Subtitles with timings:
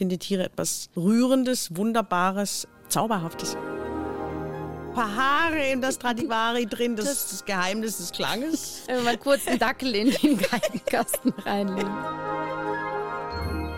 [0.00, 3.54] finde Tiere etwas Rührendes, Wunderbares, Zauberhaftes.
[3.54, 8.84] Ein paar Haare in das Stradivari drin, das, ist das Geheimnis des Klanges.
[8.86, 11.92] Wenn wir mal kurz einen Dackel in den Geigenkasten reinlegen.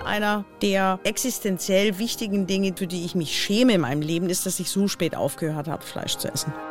[0.04, 4.60] Einer der existenziell wichtigen Dinge, für die ich mich schäme in meinem Leben, ist, dass
[4.60, 6.52] ich so spät aufgehört habe, Fleisch zu essen.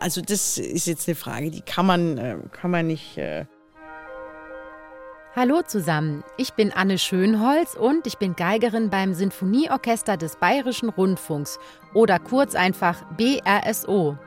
[0.00, 3.18] Also das ist jetzt eine Frage, die kann man, äh, kann man nicht.
[5.40, 11.60] Hallo zusammen, ich bin Anne Schönholz und ich bin Geigerin beim Sinfonieorchester des Bayerischen Rundfunks
[11.94, 14.18] oder kurz einfach BRSO.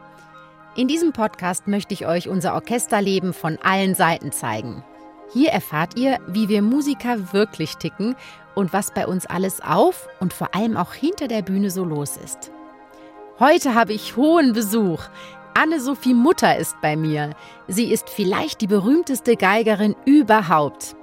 [0.78, 4.86] In diesem Podcast möchte ich euch unser Orchesterleben von allen Seiten zeigen.
[5.34, 8.16] Hier erfahrt ihr, wie wir Musiker wirklich ticken
[8.56, 12.16] und was bei uns alles auf und vor allem auch hinter der Bühne so los
[12.16, 12.54] ist.
[13.38, 15.04] Heute habe ich hohen Besuch.
[15.56, 17.32] Anne-Sophie Mutter ist bei mir.
[17.68, 20.96] Sie ist vielleicht die berühmteste Geigerin überhaupt.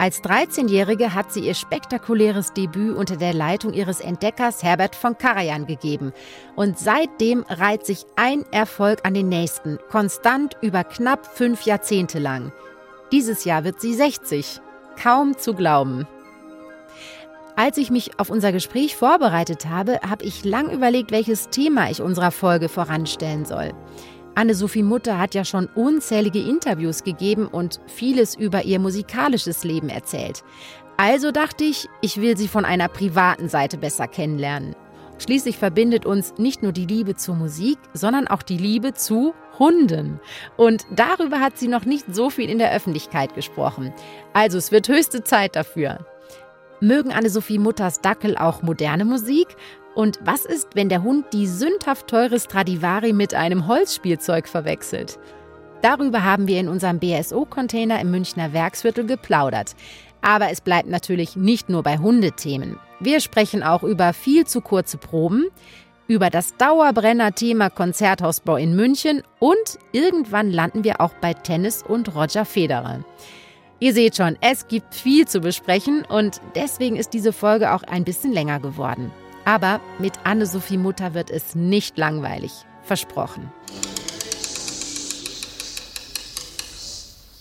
[0.00, 5.66] Als 13-Jährige hat sie ihr spektakuläres Debüt unter der Leitung ihres Entdeckers Herbert von Karajan
[5.66, 6.12] gegeben.
[6.54, 12.52] Und seitdem reiht sich ein Erfolg an den nächsten, konstant über knapp fünf Jahrzehnte lang.
[13.10, 14.60] Dieses Jahr wird sie 60.
[15.02, 16.06] Kaum zu glauben.
[17.56, 22.00] Als ich mich auf unser Gespräch vorbereitet habe, habe ich lang überlegt, welches Thema ich
[22.00, 23.72] unserer Folge voranstellen soll.
[24.38, 30.44] Anne-Sophie Mutter hat ja schon unzählige Interviews gegeben und vieles über ihr musikalisches Leben erzählt.
[30.96, 34.76] Also dachte ich, ich will sie von einer privaten Seite besser kennenlernen.
[35.18, 40.20] Schließlich verbindet uns nicht nur die Liebe zur Musik, sondern auch die Liebe zu Hunden.
[40.56, 43.92] Und darüber hat sie noch nicht so viel in der Öffentlichkeit gesprochen.
[44.34, 46.06] Also es wird höchste Zeit dafür.
[46.80, 49.48] Mögen Anne-Sophie Mutters Dackel auch moderne Musik?
[49.98, 55.18] Und was ist, wenn der Hund die sündhaft teure Stradivari mit einem Holzspielzeug verwechselt?
[55.82, 59.74] Darüber haben wir in unserem BSO-Container im Münchner Werksviertel geplaudert.
[60.22, 62.78] Aber es bleibt natürlich nicht nur bei Hundethemen.
[63.00, 65.46] Wir sprechen auch über viel zu kurze Proben,
[66.06, 72.44] über das Dauerbrenner-Thema Konzerthausbau in München und irgendwann landen wir auch bei Tennis und Roger
[72.44, 73.00] Federer.
[73.80, 78.04] Ihr seht schon, es gibt viel zu besprechen und deswegen ist diese Folge auch ein
[78.04, 79.10] bisschen länger geworden.
[79.48, 82.52] Aber mit Anne-Sophie Mutter wird es nicht langweilig.
[82.82, 83.50] Versprochen.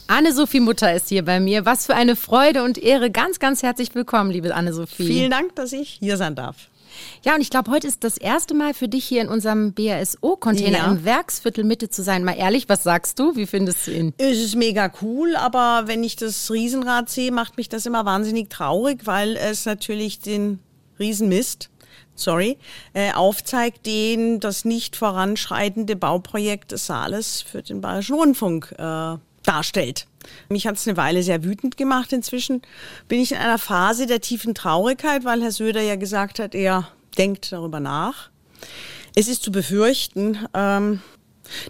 [0.08, 1.66] Anne-Sophie Mutter ist hier bei mir.
[1.66, 3.12] Was für eine Freude und Ehre.
[3.12, 5.06] Ganz, ganz herzlich willkommen, liebe Anne-Sophie.
[5.06, 6.70] Vielen Dank, dass ich hier sein darf.
[7.26, 10.78] Ja, und ich glaube, heute ist das erste Mal für dich hier in unserem BASO-Container
[10.78, 10.88] ja.
[10.90, 12.24] im Werksviertel Mitte zu sein.
[12.24, 13.36] Mal ehrlich, was sagst du?
[13.36, 14.14] Wie findest du ihn?
[14.18, 18.50] Es ist mega cool, aber wenn ich das Riesenrad sehe, macht mich das immer wahnsinnig
[18.50, 20.60] traurig, weil es natürlich den
[21.00, 21.70] Riesenmist
[22.20, 22.58] sorry,
[22.94, 30.08] äh, aufzeigt, den das nicht voranschreitende Bauprojekt des Saales für den Bayerischen Rundfunk äh, darstellt.
[30.50, 32.12] Mich hat es eine Weile sehr wütend gemacht.
[32.12, 32.62] Inzwischen
[33.08, 36.90] bin ich in einer Phase der tiefen Traurigkeit, weil Herr Söder ja gesagt hat, er
[37.18, 38.30] denkt darüber nach.
[39.16, 41.02] Es ist zu befürchten, ähm,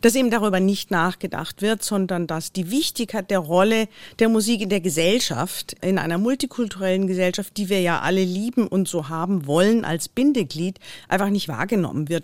[0.01, 3.87] dass eben darüber nicht nachgedacht wird, sondern dass die Wichtigkeit der Rolle
[4.19, 8.87] der Musik in der Gesellschaft, in einer multikulturellen Gesellschaft, die wir ja alle lieben und
[8.87, 12.23] so haben wollen als Bindeglied, einfach nicht wahrgenommen wird.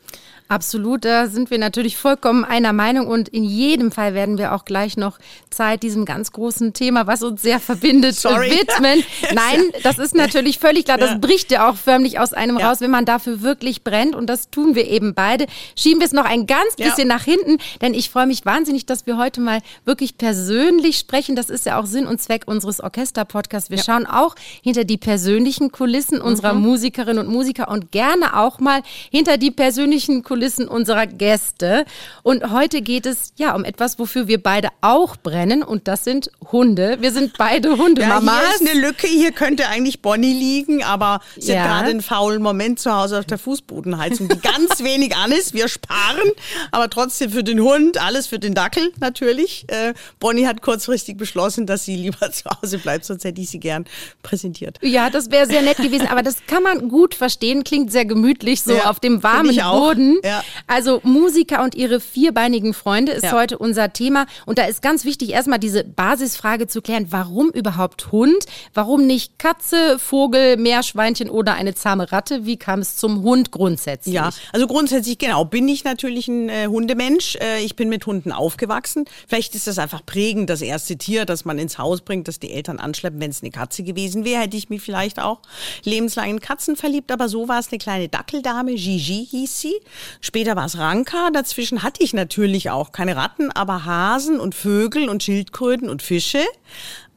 [0.50, 4.66] Absolut, da sind wir natürlich vollkommen einer Meinung und in jedem Fall werden wir auch
[4.66, 5.18] gleich noch
[5.50, 8.52] Zeit diesem ganz großen Thema, was uns sehr verbindet, Sorry.
[8.52, 9.04] widmen.
[9.34, 12.70] Nein, das ist natürlich völlig klar, das bricht ja auch förmlich aus einem ja.
[12.70, 15.48] raus, wenn man dafür wirklich brennt und das tun wir eben beide.
[15.76, 17.16] Schieben wir es noch ein ganz bisschen ja.
[17.16, 17.43] nach hinten,
[17.82, 21.36] denn ich freue mich wahnsinnig, dass wir heute mal wirklich persönlich sprechen.
[21.36, 23.70] Das ist ja auch Sinn und Zweck unseres Orchester-Podcasts.
[23.70, 26.62] Wir schauen auch hinter die persönlichen Kulissen unserer mhm.
[26.62, 31.86] Musikerinnen und Musiker und gerne auch mal hinter die persönlichen Kulissen unserer Gäste.
[32.24, 35.64] Und heute geht es ja um etwas, wofür wir beide auch brennen.
[35.64, 36.98] Und das sind Hunde.
[37.02, 38.24] Wir sind beide Hundemamas.
[38.34, 39.08] Ja, hier ist eine Lücke.
[39.08, 41.62] Hier könnte eigentlich Bonnie liegen, aber sie ja.
[41.62, 45.54] hat gerade einen faulen Moment zu Hause auf der Fußbodenheizung, die ganz wenig an ist.
[45.54, 46.32] Wir sparen,
[46.72, 49.66] aber trotzdem für den Hund, alles für den Dackel natürlich.
[49.68, 53.60] Äh, Bonnie hat kurzfristig beschlossen, dass sie lieber zu Hause bleibt, sonst hätte ich sie
[53.60, 53.86] gern
[54.22, 54.78] präsentiert.
[54.82, 58.64] Ja, das wäre sehr nett gewesen, aber das kann man gut verstehen, klingt sehr gemütlich
[58.64, 60.20] so ja, auf dem warmen Boden.
[60.24, 60.44] Ja.
[60.68, 63.32] Also Musiker und ihre vierbeinigen Freunde ist ja.
[63.34, 64.26] heute unser Thema.
[64.46, 68.46] Und da ist ganz wichtig, erstmal diese Basisfrage zu klären, warum überhaupt Hund?
[68.74, 72.46] Warum nicht Katze, Vogel, Meerschweinchen oder eine zahme Ratte?
[72.46, 74.16] Wie kam es zum Hund grundsätzlich?
[74.16, 77.23] Ja, also grundsätzlich genau, bin ich natürlich ein äh, Hundemensch.
[77.42, 79.06] Äh, ich bin mit Hunden aufgewachsen.
[79.28, 82.52] Vielleicht ist das einfach prägend, das erste Tier, das man ins Haus bringt, das die
[82.52, 83.20] Eltern anschleppen.
[83.20, 85.42] Wenn es eine Katze gewesen wäre, hätte ich mich vielleicht auch
[85.84, 87.12] lebenslang in Katzen verliebt.
[87.12, 89.76] Aber so war es eine kleine Dackeldame, Gigi hieß sie.
[90.22, 91.30] Später war es Ranka.
[91.32, 96.44] Dazwischen hatte ich natürlich auch keine Ratten, aber Hasen und Vögel und Schildkröten und Fische.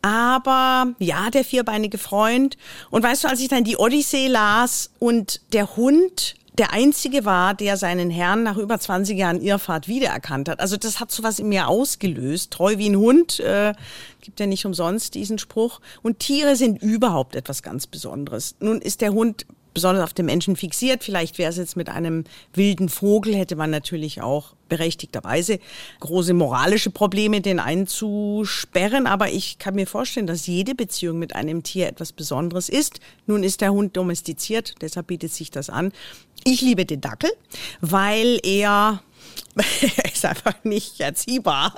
[0.02, 2.56] Aber ja, der vierbeinige Freund.
[2.91, 7.55] Und weißt du, als ich dann die Odyssee las und der Hund der einzige war,
[7.55, 10.61] der seinen Herrn nach über 20 Jahren Irrfahrt wiedererkannt hat.
[10.61, 12.50] Also das hat sowas in mir ausgelöst.
[12.50, 13.75] Treu wie ein Hund, äh,
[14.20, 15.81] gibt ja nicht umsonst diesen Spruch.
[16.03, 18.56] Und Tiere sind überhaupt etwas ganz Besonderes.
[18.61, 21.05] Nun ist der Hund besonders auf den Menschen fixiert.
[21.05, 22.25] Vielleicht wäre es jetzt mit einem
[22.55, 25.58] wilden Vogel, hätte man natürlich auch berechtigterweise
[26.00, 29.06] große moralische Probleme, den einzusperren.
[29.06, 33.00] Aber ich kann mir vorstellen, dass jede Beziehung mit einem Tier etwas Besonderes ist.
[33.26, 35.93] Nun ist der Hund domestiziert, deshalb bietet sich das an.
[36.44, 37.31] Ich liebe den Dackel,
[37.82, 39.02] weil er
[39.56, 41.75] er ist einfach nicht erziehbar.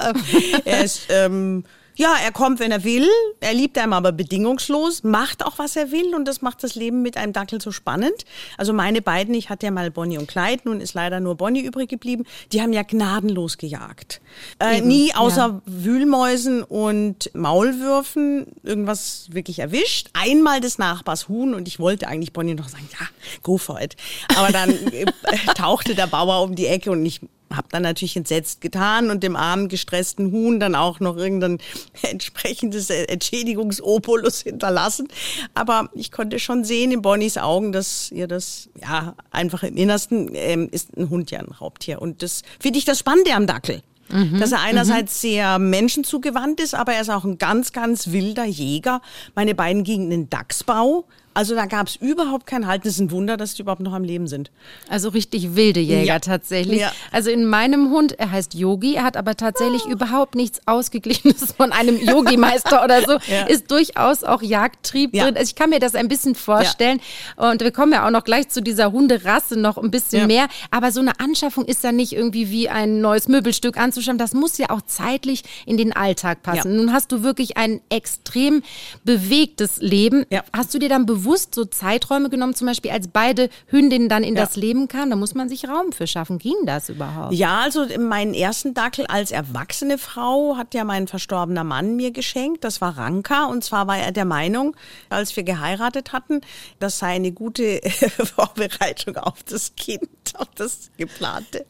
[0.65, 1.65] er ist ähm,
[1.99, 3.09] ja, er kommt, wenn er will.
[3.41, 6.15] Er liebt einem aber bedingungslos, macht auch, was er will.
[6.15, 8.25] Und das macht das Leben mit einem Dackel so spannend.
[8.57, 11.61] Also meine beiden, ich hatte ja mal Bonnie und Clyde, nun ist leider nur Bonnie
[11.61, 12.25] übrig geblieben.
[12.53, 14.21] Die haben ja gnadenlos gejagt.
[14.61, 15.63] Äh, nie außer ja.
[15.67, 20.11] Wühlmäusen und Maulwürfen irgendwas wirklich erwischt.
[20.13, 23.07] Einmal des Nachbars Huhn und ich wollte eigentlich Bonnie noch sagen, ja,
[23.43, 23.97] go for it.
[24.37, 25.07] Aber dann äh,
[25.57, 27.21] tauchte der Bauer um die Ecke und ich
[27.55, 31.59] habe dann natürlich entsetzt getan und dem armen gestressten Huhn dann auch noch irgendein
[32.03, 35.09] entsprechendes Entschädigungsopolus hinterlassen.
[35.55, 40.31] Aber ich konnte schon sehen in Bonnies Augen, dass ihr das ja einfach im Innersten
[40.35, 43.83] ähm, ist ein Hund ja ein Raubtier und das finde ich das Spannende am Dackel.
[44.11, 44.41] Mhm.
[44.41, 45.29] Dass er einerseits mhm.
[45.29, 49.03] sehr menschenzugewandt ist, aber er ist auch ein ganz, ganz wilder Jäger.
[49.35, 51.05] Meine beiden gingen in den Dachsbau,
[51.39, 52.85] also da gab es überhaupt kein Halt.
[52.85, 54.51] Es ist ein Wunder, dass die überhaupt noch am Leben sind.
[54.89, 56.19] Also richtig wilde Jäger ja.
[56.19, 56.81] tatsächlich.
[56.81, 56.91] Ja.
[57.13, 59.91] Also in meinem Hund, er heißt Yogi, er hat aber tatsächlich oh.
[59.91, 63.19] überhaupt nichts Ausgeglichenes von einem Yogi-Meister oder so.
[63.33, 63.45] Ja.
[63.47, 65.37] Ist durchaus auch Jagdtrieb drin.
[65.37, 67.01] Also ich kann mir das ein bisschen vorstellen.
[67.37, 70.49] Und wir kommen ja auch noch gleich zu dieser Hunderasse noch ein bisschen mehr.
[70.73, 74.19] Aber so eine Anschaffung ist ja nicht irgendwie wie ein neues Möbelstück anzuschaffen.
[74.19, 76.75] Das muss ja auch zeitlich in den Alltag passen.
[76.75, 78.65] Nun hast du wirklich ein extrem
[79.05, 80.27] bewegtes Leben.
[80.53, 84.25] Hast du dir dann bewusst bewusst so Zeiträume genommen, zum Beispiel als beide Hündinnen dann
[84.25, 84.45] in ja.
[84.45, 85.11] das Leben kamen?
[85.11, 86.39] Da muss man sich Raum für schaffen.
[86.39, 87.35] Ging das überhaupt?
[87.35, 92.65] Ja, also meinen ersten Dackel als erwachsene Frau hat ja mein verstorbener Mann mir geschenkt.
[92.65, 93.45] Das war Ranka.
[93.45, 94.75] Und zwar war er der Meinung,
[95.11, 96.41] als wir geheiratet hatten,
[96.79, 97.81] das sei eine gute
[98.35, 101.67] Vorbereitung auf das Kind, auf das geplante.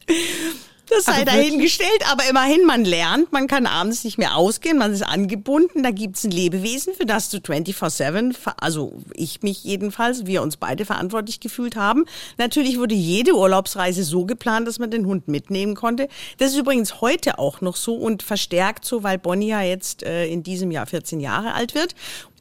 [0.90, 5.02] Das sei dahingestellt, aber immerhin, man lernt, man kann abends nicht mehr ausgehen, man ist
[5.02, 10.56] angebunden, da gibt's ein Lebewesen, für das du 24-7, also ich mich jedenfalls, wir uns
[10.56, 12.05] beide verantwortlich gefühlt haben.
[12.38, 16.08] Natürlich wurde jede Urlaubsreise so geplant, dass man den Hund mitnehmen konnte.
[16.38, 20.26] Das ist übrigens heute auch noch so und verstärkt so, weil Bonnie ja jetzt äh,
[20.26, 21.94] in diesem Jahr 14 Jahre alt wird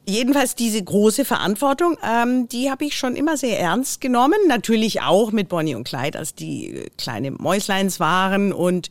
[0.08, 4.38] Jedenfalls diese große Verantwortung, ähm, die habe ich schon immer sehr ernst genommen.
[4.46, 8.54] Natürlich auch mit Bonnie und Clyde, als die äh, kleine Mäusleins waren.
[8.54, 8.88] Und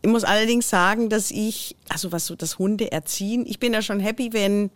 [0.00, 3.82] ich muss allerdings sagen, dass ich, also was so das Hunde erziehen, ich bin ja
[3.82, 4.70] schon happy, wenn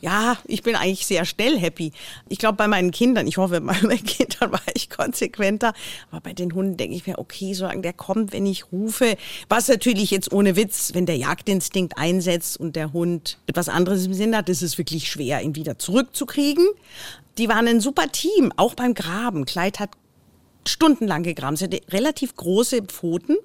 [0.00, 1.92] ja, ich bin eigentlich sehr schnell happy.
[2.28, 5.72] Ich glaube, bei meinen Kindern, ich hoffe, bei meinen Kindern war ich konsequenter.
[6.10, 9.16] Aber bei den Hunden denke ich mir, okay, solange der kommt, wenn ich rufe.
[9.48, 14.14] Was natürlich jetzt ohne Witz, wenn der Jagdinstinkt einsetzt und der Hund etwas anderes im
[14.14, 16.66] Sinn hat, ist es wirklich schwer, ihn wieder zurückzukriegen.
[17.38, 19.44] Die waren ein super Team, auch beim Graben.
[19.44, 19.90] Kleid hat
[20.68, 21.56] stundenlang gegraben.
[21.56, 23.36] Sie hatte relativ große Pfoten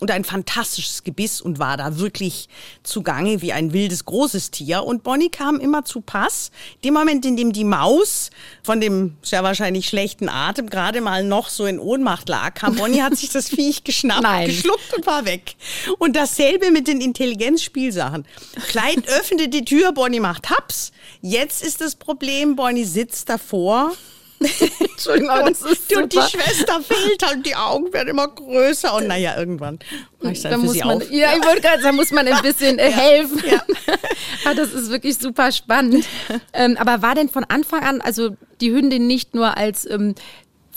[0.00, 2.48] und ein fantastisches Gebiss und war da wirklich
[2.82, 4.82] zugange wie ein wildes, großes Tier.
[4.84, 6.50] Und Bonnie kam immer zu Pass.
[6.82, 8.30] Dem Moment, in dem die Maus
[8.62, 13.02] von dem sehr wahrscheinlich schlechten Atem gerade mal noch so in Ohnmacht lag, kam Bonnie,
[13.02, 14.46] hat sich das Viech geschnappt, Nein.
[14.46, 15.54] geschluckt und war weg.
[15.98, 18.24] Und dasselbe mit den Intelligenzspielsachen.
[18.68, 20.92] Kleid öffnete die Tür, Bonnie macht Haps.
[21.20, 23.92] Jetzt ist das Problem, Bonnie sitzt davor
[24.80, 26.02] Entschuldigung, aber das ist super.
[26.02, 29.78] Und die Schwester fehlt halt, die Augen werden immer größer und naja, irgendwann
[30.20, 31.10] mache ich dann da für muss sie man, auf.
[31.10, 32.96] Ja, ich wollte gerade sagen, muss man ein bisschen äh, ja.
[32.96, 33.42] helfen.
[33.48, 33.62] Ja.
[34.46, 36.06] Ah, das ist wirklich super spannend.
[36.52, 40.14] Ähm, aber war denn von Anfang an, also die Hündin nicht nur als ähm,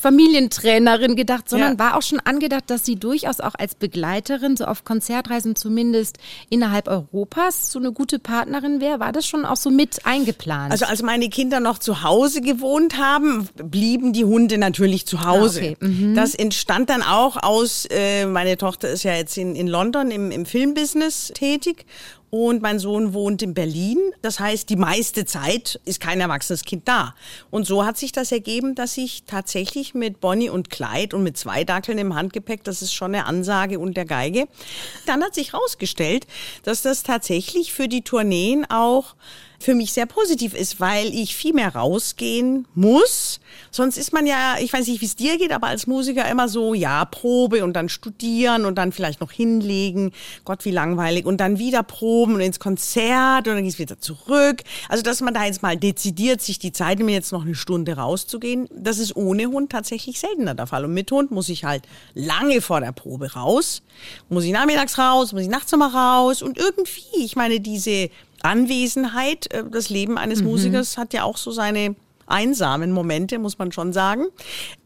[0.04, 1.80] Familientrainerin gedacht, sondern ja.
[1.80, 6.18] war auch schon angedacht, dass sie durchaus auch als Begleiterin, so auf Konzertreisen zumindest
[6.50, 9.00] innerhalb Europas, so eine gute Partnerin wäre.
[9.00, 10.74] War das schon auch so mit eingeplant?
[10.74, 15.62] Also als meine Kinder noch zu Hause gewohnt haben, blieben die Hunde natürlich zu Hause.
[15.62, 15.78] Ah, okay.
[15.80, 16.16] mhm.
[16.16, 20.32] Das entstand dann auch aus, äh, meine Tochter ist ja jetzt in, in London im,
[20.32, 21.86] im Filmbusiness tätig
[22.34, 24.00] und mein Sohn wohnt in Berlin.
[24.24, 27.14] Das heißt, die meiste Zeit ist kein erwachsenes Kind da.
[27.52, 31.38] Und so hat sich das ergeben, dass ich tatsächlich mit Bonnie und Clyde und mit
[31.38, 34.48] zwei Dackeln im Handgepäck, das ist schon eine Ansage und der Geige.
[35.06, 36.26] Dann hat sich herausgestellt,
[36.64, 39.14] dass das tatsächlich für die Tourneen auch
[39.64, 43.40] für mich sehr positiv ist, weil ich viel mehr rausgehen muss.
[43.72, 46.50] Sonst ist man ja, ich weiß nicht, wie es dir geht, aber als Musiker immer
[46.50, 50.12] so, ja, Probe und dann studieren und dann vielleicht noch hinlegen.
[50.44, 51.26] Gott, wie langweilig.
[51.26, 54.64] Und dann wieder proben und ins Konzert und dann geht's wieder zurück.
[54.90, 57.96] Also, dass man da jetzt mal dezidiert sich die Zeit nimmt, jetzt noch eine Stunde
[57.96, 60.84] rauszugehen, das ist ohne Hund tatsächlich seltener der Fall.
[60.84, 63.82] Und mit Hund muss ich halt lange vor der Probe raus.
[64.28, 68.10] Muss ich nachmittags raus, muss ich nachts nochmal raus und irgendwie, ich meine, diese
[68.44, 70.48] Anwesenheit, äh, das Leben eines mhm.
[70.48, 71.96] Musikers hat ja auch so seine
[72.28, 74.26] einsamen Momente, muss man schon sagen.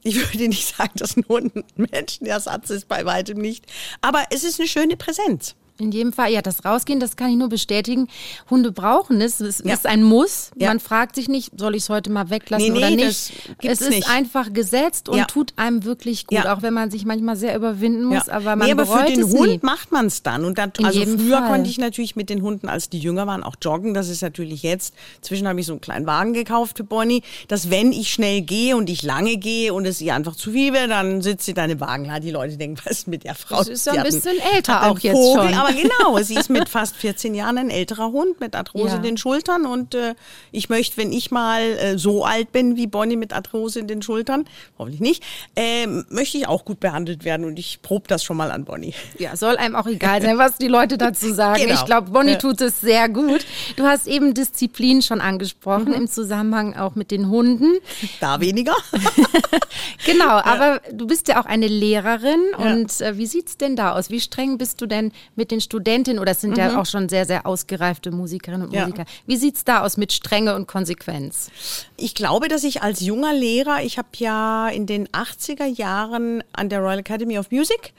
[0.03, 3.65] Ich würde nicht sagen, dass nur ein Menschenersatz ist, bei weitem nicht.
[4.01, 5.55] Aber es ist eine schöne Präsenz.
[5.79, 8.07] In jedem Fall, ja, das Rausgehen, das kann ich nur bestätigen.
[8.49, 9.39] Hunde brauchen es.
[9.39, 9.73] Es ja.
[9.73, 10.51] ist ein Muss.
[10.55, 10.69] Ja.
[10.69, 13.33] Man fragt sich nicht, soll ich es heute mal weglassen nee, nee, oder nicht.
[13.61, 14.09] es ist nicht.
[14.09, 15.25] einfach gesetzt und ja.
[15.25, 18.27] tut einem wirklich gut, auch wenn man sich manchmal sehr überwinden muss.
[18.27, 19.59] Aber man nee, aber für den Hund nie.
[19.61, 20.45] macht man es dann.
[20.45, 21.47] Und dann, also früher Fall.
[21.49, 23.93] konnte ich natürlich mit den Hunden, als die jünger waren, auch joggen.
[23.93, 24.95] Das ist natürlich jetzt.
[25.21, 28.75] Zwischen habe ich so einen kleinen Wagen gekauft für Bonnie, dass wenn ich schnell gehe
[28.75, 31.63] und ich lange gehe und es ihr einfach zu viel wird, dann sitzt sie da
[31.63, 32.11] in dem Wagen.
[32.21, 33.57] Die Leute denken, was ist mit der Frau?
[33.57, 36.69] Das ist so ein bisschen älter auch jetzt Vogel, schon aber genau, sie ist mit
[36.69, 38.95] fast 14 Jahren ein älterer Hund mit Arthrose ja.
[38.97, 40.15] in den Schultern und äh,
[40.51, 44.01] ich möchte, wenn ich mal äh, so alt bin wie Bonnie mit Arthrose in den
[44.01, 44.45] Schultern,
[44.77, 45.23] hoffentlich nicht,
[45.55, 48.93] äh, möchte ich auch gut behandelt werden und ich probe das schon mal an Bonnie.
[49.17, 51.61] Ja, soll einem auch egal sein, was die Leute dazu sagen.
[51.61, 51.73] Genau.
[51.73, 52.37] Ich glaube, Bonnie ja.
[52.37, 53.45] tut es sehr gut.
[53.75, 55.93] Du hast eben Disziplin schon angesprochen mhm.
[55.93, 57.77] im Zusammenhang auch mit den Hunden.
[58.19, 58.75] Da weniger.
[60.05, 60.45] genau, ja.
[60.45, 64.09] aber du bist ja auch eine Lehrerin und äh, wie sieht's denn da aus?
[64.09, 66.57] Wie streng bist du denn mit den Studenten Studentin oder es sind mhm.
[66.57, 68.81] ja auch schon sehr, sehr ausgereifte Musikerinnen und ja.
[68.85, 69.05] Musiker.
[69.25, 71.49] Wie sieht es da aus mit Strenge und Konsequenz?
[71.95, 76.69] Ich glaube, dass ich als junger Lehrer, ich habe ja in den 80er Jahren an
[76.69, 77.93] der Royal Academy of Music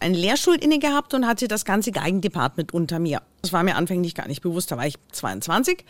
[0.00, 3.20] einen Lehrstuhl inne gehabt und hatte das ganze Geigendepartment unter mir.
[3.44, 5.84] Das war mir anfänglich gar nicht bewusst, da war ich 22.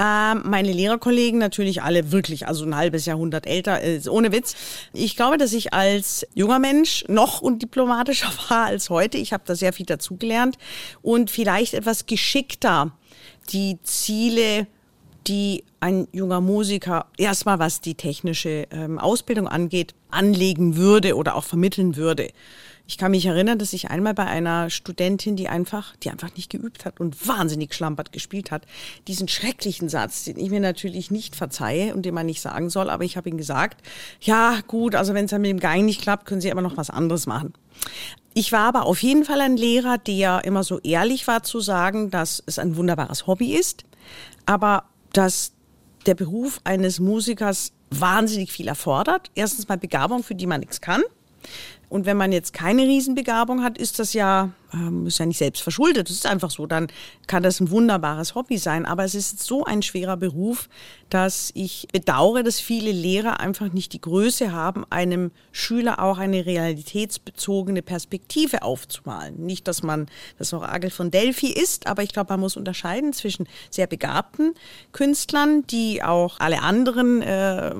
[0.00, 4.54] Ähm, meine Lehrerkollegen natürlich alle wirklich, also ein halbes Jahrhundert älter, äh, ohne Witz.
[4.92, 9.18] Ich glaube, dass ich als junger Mensch noch undiplomatischer war als heute.
[9.18, 10.56] Ich habe da sehr viel dazugelernt
[11.02, 12.92] und vielleicht etwas geschickter
[13.52, 14.68] die Ziele
[15.26, 21.44] die ein junger Musiker erstmal, was die technische ähm, Ausbildung angeht, anlegen würde oder auch
[21.44, 22.30] vermitteln würde.
[22.90, 26.50] Ich kann mich erinnern, dass ich einmal bei einer Studentin, die einfach, die einfach nicht
[26.50, 28.66] geübt hat und wahnsinnig schlampert gespielt hat,
[29.06, 32.90] diesen schrecklichen Satz, den ich mir natürlich nicht verzeihe und den man nicht sagen soll,
[32.90, 33.80] aber ich habe ihm gesagt,
[34.20, 36.76] ja gut, also wenn es dann mit dem Gang nicht klappt, können Sie aber noch
[36.76, 37.54] was anderes machen.
[38.34, 42.10] Ich war aber auf jeden Fall ein Lehrer, der immer so ehrlich war zu sagen,
[42.10, 43.84] dass es ein wunderbares Hobby ist,
[44.46, 44.82] aber
[45.12, 45.52] dass
[46.06, 49.30] der Beruf eines Musikers wahnsinnig viel erfordert.
[49.36, 51.02] Erstens mal Begabung, für die man nichts kann.
[51.90, 55.62] Und wenn man jetzt keine Riesenbegabung hat, ist das ja ähm, ist ja nicht selbst
[55.62, 56.08] verschuldet.
[56.08, 56.66] Das ist einfach so.
[56.66, 56.88] Dann
[57.26, 58.86] kann das ein wunderbares Hobby sein.
[58.86, 60.68] Aber es ist so ein schwerer Beruf,
[61.08, 66.46] dass ich bedauere, dass viele Lehrer einfach nicht die Größe haben, einem Schüler auch eine
[66.46, 69.44] realitätsbezogene Perspektive aufzumalen.
[69.44, 70.06] Nicht, dass man
[70.38, 74.54] das Orakel von Delphi ist, aber ich glaube, man muss unterscheiden zwischen sehr begabten
[74.92, 77.74] Künstlern, die auch alle anderen äh,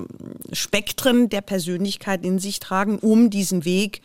[0.53, 4.00] Spektren der Persönlichkeit in sich tragen, um diesen Weg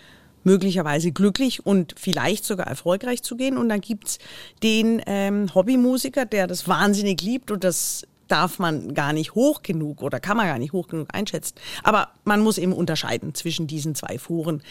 [0.45, 3.57] möglicherweise glücklich und vielleicht sogar erfolgreich zu gehen.
[3.57, 4.19] Und dann gibt's
[4.63, 10.01] den ähm, Hobbymusiker, der das wahnsinnig liebt und das darf man gar nicht hoch genug
[10.01, 11.55] oder kann man gar nicht hoch genug einschätzen.
[11.83, 14.63] Aber man muss eben unterscheiden zwischen diesen zwei Fuhren.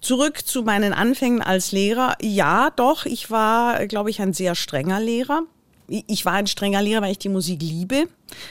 [0.00, 2.16] Zurück zu meinen Anfängen als Lehrer.
[2.22, 5.42] Ja, doch, ich war, glaube ich, ein sehr strenger Lehrer
[5.88, 8.08] ich war ein strenger Lehrer, weil ich die Musik liebe,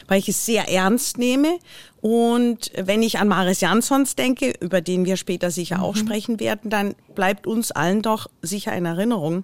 [0.08, 1.60] weil ich es sehr ernst nehme.
[2.02, 6.00] Und wenn ich an Maris Jansons denke, über den wir später sicher auch mhm.
[6.00, 9.44] sprechen werden, dann bleibt uns allen doch sicher in Erinnerung,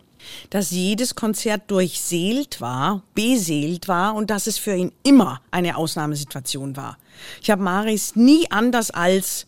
[0.50, 6.78] dass jedes Konzert durchseelt war, beseelt war und dass es für ihn immer eine Ausnahmesituation
[6.78, 6.98] war.
[7.42, 9.48] Ich habe Maris nie anders als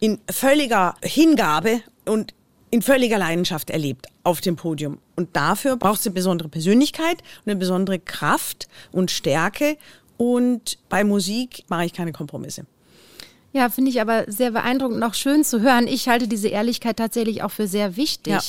[0.00, 2.34] in völliger Hingabe und
[2.70, 4.98] in völliger Leidenschaft erlebt auf dem Podium.
[5.16, 9.76] Und dafür braucht es eine besondere Persönlichkeit und eine besondere Kraft und Stärke.
[10.16, 12.66] Und bei Musik mache ich keine Kompromisse.
[13.52, 15.86] Ja, finde ich aber sehr beeindruckend und auch schön zu hören.
[15.86, 18.32] Ich halte diese Ehrlichkeit tatsächlich auch für sehr wichtig.
[18.32, 18.40] Ja.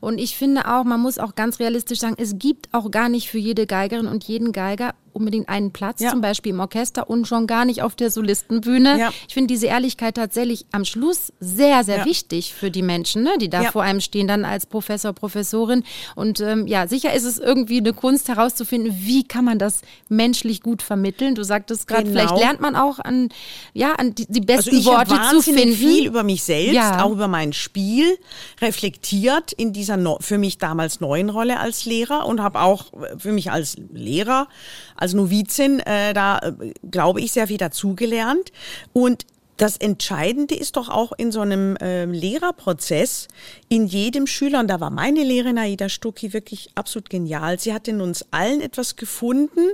[0.00, 3.28] Und ich finde auch, man muss auch ganz realistisch sagen, es gibt auch gar nicht
[3.28, 6.10] für jede Geigerin und jeden Geiger unbedingt einen Platz, ja.
[6.10, 8.98] zum Beispiel im Orchester und schon gar nicht auf der Solistenbühne.
[8.98, 9.12] Ja.
[9.26, 12.04] Ich finde diese Ehrlichkeit tatsächlich am Schluss sehr, sehr ja.
[12.04, 15.82] wichtig für die Menschen, ne, die da vor einem stehen, dann als Professor, Professorin.
[16.14, 20.60] Und ähm, ja, sicher ist es irgendwie eine Kunst herauszufinden, wie kann man das menschlich
[20.60, 21.34] gut vermitteln.
[21.34, 22.20] Du sagtest gerade, genau.
[22.20, 23.30] vielleicht lernt man auch an,
[23.72, 25.74] ja, an die, die besten also Worte zu finden.
[25.74, 28.18] viel über mich selbst, auch über mein Spiel,
[28.60, 32.86] reflektiert in dieser no für mich damals neuen Rolle als Lehrer und habe auch
[33.18, 34.48] für mich als Lehrer,
[34.96, 38.52] als Novizin äh, da, äh, glaube ich, sehr viel dazugelernt.
[38.92, 43.28] Und das Entscheidende ist doch auch in so einem äh, Lehrerprozess,
[43.68, 47.58] in jedem Schüler, und da war meine Lehrerin Aida Stucki wirklich absolut genial.
[47.58, 49.70] Sie hat in uns allen etwas gefunden,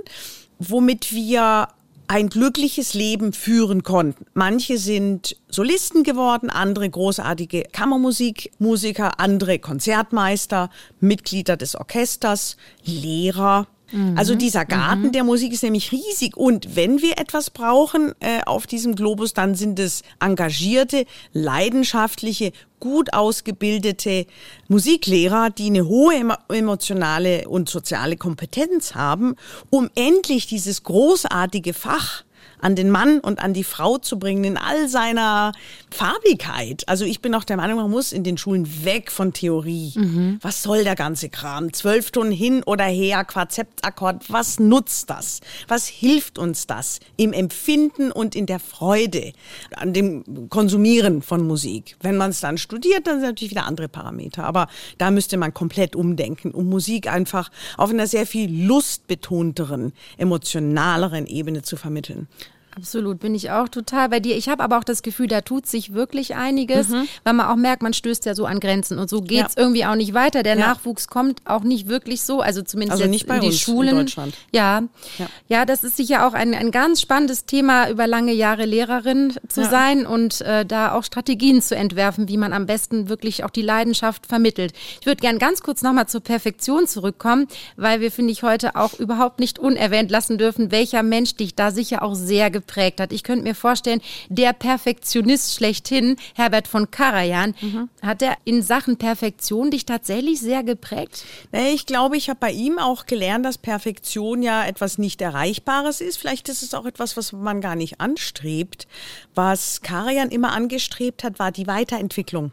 [0.57, 1.67] womit wir
[2.07, 4.25] ein glückliches Leben führen konnten.
[4.33, 13.67] Manche sind Solisten geworden, andere großartige Kammermusikmusiker, andere Konzertmeister, Mitglieder des Orchesters, Lehrer.
[13.93, 14.17] Mhm.
[14.17, 15.11] Also dieser Garten mhm.
[15.11, 16.35] der Musik ist nämlich riesig.
[16.35, 23.13] Und wenn wir etwas brauchen äh, auf diesem Globus, dann sind es engagierte, leidenschaftliche, gut
[23.13, 24.25] ausgebildete
[24.67, 26.15] Musiklehrer, die eine hohe
[26.49, 29.35] emotionale und soziale Kompetenz haben,
[29.69, 32.23] um endlich dieses großartige Fach
[32.63, 35.51] an den Mann und an die Frau zu bringen in all seiner
[35.91, 36.87] Farbigkeit.
[36.87, 39.91] Also ich bin auch der Meinung, man muss in den Schulen weg von Theorie.
[39.95, 40.39] Mhm.
[40.41, 41.73] Was soll der ganze Kram?
[41.73, 45.41] Zwölf Stunden hin oder her, Quarzeptakkord, was nutzt das?
[45.67, 49.33] Was hilft uns das im Empfinden und in der Freude
[49.75, 51.97] an dem Konsumieren von Musik?
[52.01, 54.45] Wenn man es dann studiert, dann sind natürlich wieder andere Parameter.
[54.45, 54.67] Aber
[54.97, 61.61] da müsste man komplett umdenken, um Musik einfach auf einer sehr viel lustbetonteren, emotionaleren Ebene
[61.61, 62.29] zu vermitteln.
[62.75, 64.35] Absolut, bin ich auch total bei dir.
[64.35, 67.07] Ich habe aber auch das Gefühl, da tut sich wirklich einiges, mhm.
[67.23, 69.61] weil man auch merkt, man stößt ja so an Grenzen und so geht es ja.
[69.61, 70.41] irgendwie auch nicht weiter.
[70.41, 70.67] Der ja.
[70.67, 73.89] Nachwuchs kommt auch nicht wirklich so, also zumindest also nicht bei in die uns Schulen.
[73.89, 74.35] In Deutschland.
[74.51, 74.83] Ja.
[75.19, 79.33] ja, ja, das ist sicher auch ein, ein ganz spannendes Thema, über lange Jahre Lehrerin
[79.47, 83.49] zu sein und äh, da auch Strategien zu entwerfen, wie man am besten wirklich auch
[83.51, 84.73] die Leidenschaft vermittelt.
[84.99, 88.93] Ich würde gern ganz kurz nochmal zur Perfektion zurückkommen, weil wir, finde ich, heute auch
[88.93, 93.11] überhaupt nicht unerwähnt lassen dürfen, welcher Mensch dich da sicher auch sehr geprägt hat.
[93.11, 97.89] Ich könnte mir vorstellen, der Perfektionist schlechthin, Herbert von Karajan, mhm.
[98.01, 101.25] hat er in Sachen Perfektion dich tatsächlich sehr geprägt?
[101.51, 106.17] Ich glaube, ich habe bei ihm auch gelernt, dass Perfektion ja etwas nicht Erreichbares ist.
[106.17, 108.87] Vielleicht ist es auch etwas, was man gar nicht anstrebt.
[109.35, 112.51] Was Karajan immer angestrebt hat, war die Weiterentwicklung.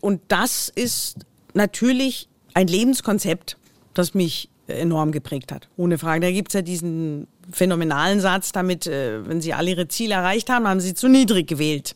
[0.00, 1.18] Und das ist
[1.54, 3.56] natürlich ein Lebenskonzept,
[3.94, 5.68] das mich enorm geprägt hat.
[5.76, 6.20] Ohne Frage.
[6.20, 10.66] Da gibt's ja diesen phänomenalen Satz damit, äh, wenn sie alle ihre Ziele erreicht haben,
[10.66, 11.94] haben sie zu niedrig gewählt.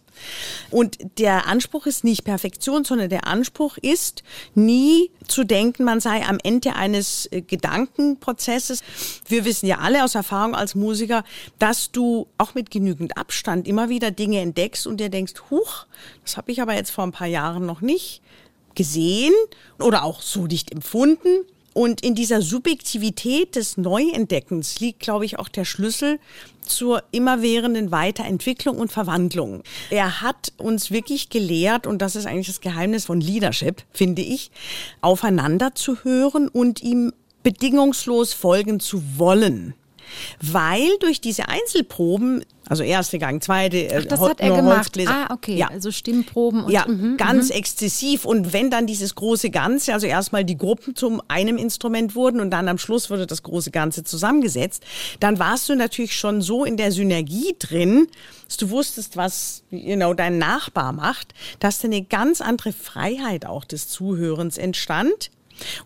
[0.71, 4.23] Und der Anspruch ist nicht Perfektion, sondern der Anspruch ist,
[4.55, 8.83] nie zu denken, man sei am Ende eines äh, Gedankenprozesses.
[9.27, 11.25] Wir wissen ja alle aus Erfahrung als Musiker,
[11.59, 15.87] dass du auch mit genügend Abstand immer wieder Dinge entdeckst und dir denkst, huch,
[16.25, 18.23] das habe ich aber jetzt vor ein paar Jahren noch nicht
[18.75, 19.33] gesehen
[19.79, 21.45] oder auch so nicht empfunden.
[21.73, 26.19] Und in dieser Subjektivität des Neuentdeckens liegt, glaube ich, auch der Schlüssel
[26.65, 29.63] zur immerwährenden Weiterentwicklung und Verwandlung.
[29.91, 34.51] Er hat uns wirklich gelehrt, und das ist eigentlich das Geheimnis von Leadership, finde ich,
[35.01, 39.75] aufeinander zu hören und ihm bedingungslos folgen zu wollen.
[40.41, 43.79] Weil durch diese Einzelproben also erste Gang, zweite.
[43.79, 44.97] Äh, Ach, das hat er gemacht.
[45.09, 45.57] Ah, okay.
[45.57, 45.71] Ja.
[45.71, 47.57] Also Stimmproben und ja, mh, ganz mh.
[47.57, 48.25] exzessiv.
[48.25, 52.53] Und wenn dann dieses große Ganze, also erstmal die Gruppen zum einem Instrument wurden und
[52.53, 54.85] dann am Schluss wurde das große Ganze zusammengesetzt,
[55.19, 58.07] dann warst du natürlich schon so in der Synergie drin,
[58.47, 63.47] dass du wusstest, was you know, dein Nachbar macht, dass da eine ganz andere Freiheit
[63.47, 65.33] auch des Zuhörens entstand.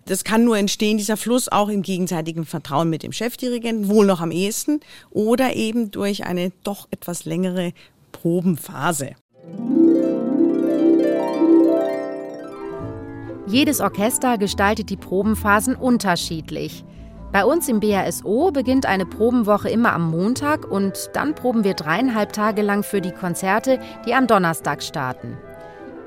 [0.06, 4.20] Das kann nur entstehen, dieser Fluss auch im gegenseitigen Vertrauen mit dem Chefdirigenten, wohl noch
[4.20, 7.72] am ehesten, oder eben durch eine doch etwas längere
[8.12, 9.12] Probenphase.
[13.46, 16.84] Jedes Orchester gestaltet die Probenphasen unterschiedlich.
[17.30, 22.32] Bei uns im BASO beginnt eine Probenwoche immer am Montag und dann proben wir dreieinhalb
[22.32, 25.36] Tage lang für die Konzerte, die am Donnerstag starten.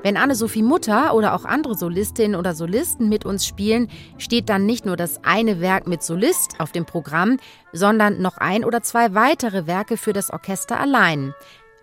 [0.02, 4.86] Wenn Anne-Sophie Mutter oder auch andere Solistinnen oder Solisten mit uns spielen, steht dann nicht
[4.86, 7.38] nur das eine Werk mit Solist auf dem Programm,
[7.72, 11.34] sondern noch ein oder zwei weitere Werke für das Orchester allein.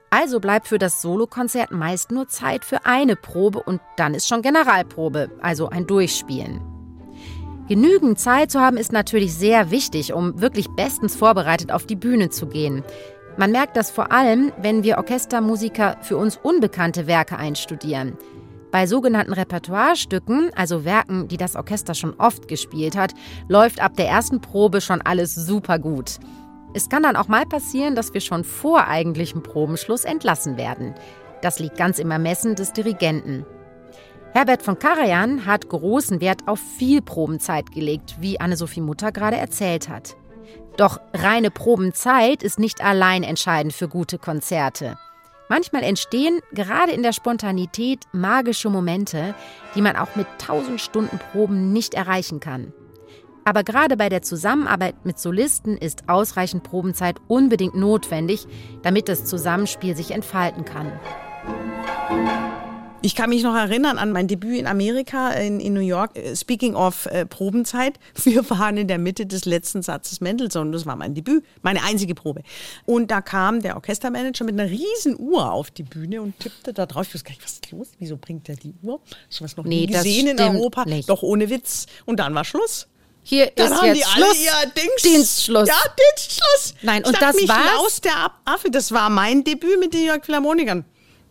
[0.09, 4.41] Also bleibt für das Solokonzert meist nur Zeit für eine Probe und dann ist schon
[4.41, 6.61] Generalprobe, also ein Durchspielen.
[7.67, 12.29] Genügend Zeit zu haben ist natürlich sehr wichtig, um wirklich bestens vorbereitet auf die Bühne
[12.29, 12.83] zu gehen.
[13.37, 18.17] Man merkt das vor allem, wenn wir Orchestermusiker für uns unbekannte Werke einstudieren.
[18.71, 23.13] Bei sogenannten Repertoirestücken, also Werken, die das Orchester schon oft gespielt hat,
[23.47, 26.17] läuft ab der ersten Probe schon alles super gut.
[26.73, 30.93] Es kann dann auch mal passieren, dass wir schon vor eigentlichem Probenschluss entlassen werden.
[31.41, 33.45] Das liegt ganz im Ermessen des Dirigenten.
[34.33, 39.87] Herbert von Karajan hat großen Wert auf viel Probenzeit gelegt, wie Anne-Sophie Mutter gerade erzählt
[39.87, 40.17] hat.
[40.77, 44.97] Doch reine Probenzeit ist nicht allein entscheidend für gute Konzerte.
[45.47, 49.35] Manchmal entstehen gerade in der Spontanität magische Momente,
[49.75, 52.73] die man auch mit tausend Stunden Proben nicht erreichen kann.
[53.45, 58.47] Aber gerade bei der Zusammenarbeit mit Solisten ist ausreichend Probenzeit unbedingt notwendig,
[58.81, 60.91] damit das Zusammenspiel sich entfalten kann.
[63.05, 66.17] Ich kann mich noch erinnern an mein Debüt in Amerika, in, in New York.
[66.17, 70.71] Äh, speaking of äh, Probenzeit, wir waren in der Mitte des letzten Satzes Mendelssohn.
[70.71, 72.41] Das war mein Debüt, meine einzige Probe.
[72.85, 76.87] Und da kam der Orchestermanager mit einer riesen Uhr auf die Bühne und tippte da
[76.87, 77.05] drauf.
[77.09, 77.89] Ich wusste gar nicht, was ist los?
[77.99, 78.99] Wieso bringt der die Uhr?
[79.29, 80.85] So was noch nee, nie gesehen in Europa.
[80.85, 81.07] Nicht.
[81.07, 81.85] Doch ohne Witz.
[82.05, 82.87] Und dann war Schluss.
[83.21, 84.49] Hier dann ist haben jetzt die Schluss.
[84.49, 85.67] alle ihr Dings, Dienstschluss.
[85.67, 85.75] Ja,
[86.15, 86.73] Dienstschluss.
[86.81, 88.71] Nein, und das war aus der Affe.
[88.71, 90.85] Das war mein Debüt mit den Jörg Philharmonikern.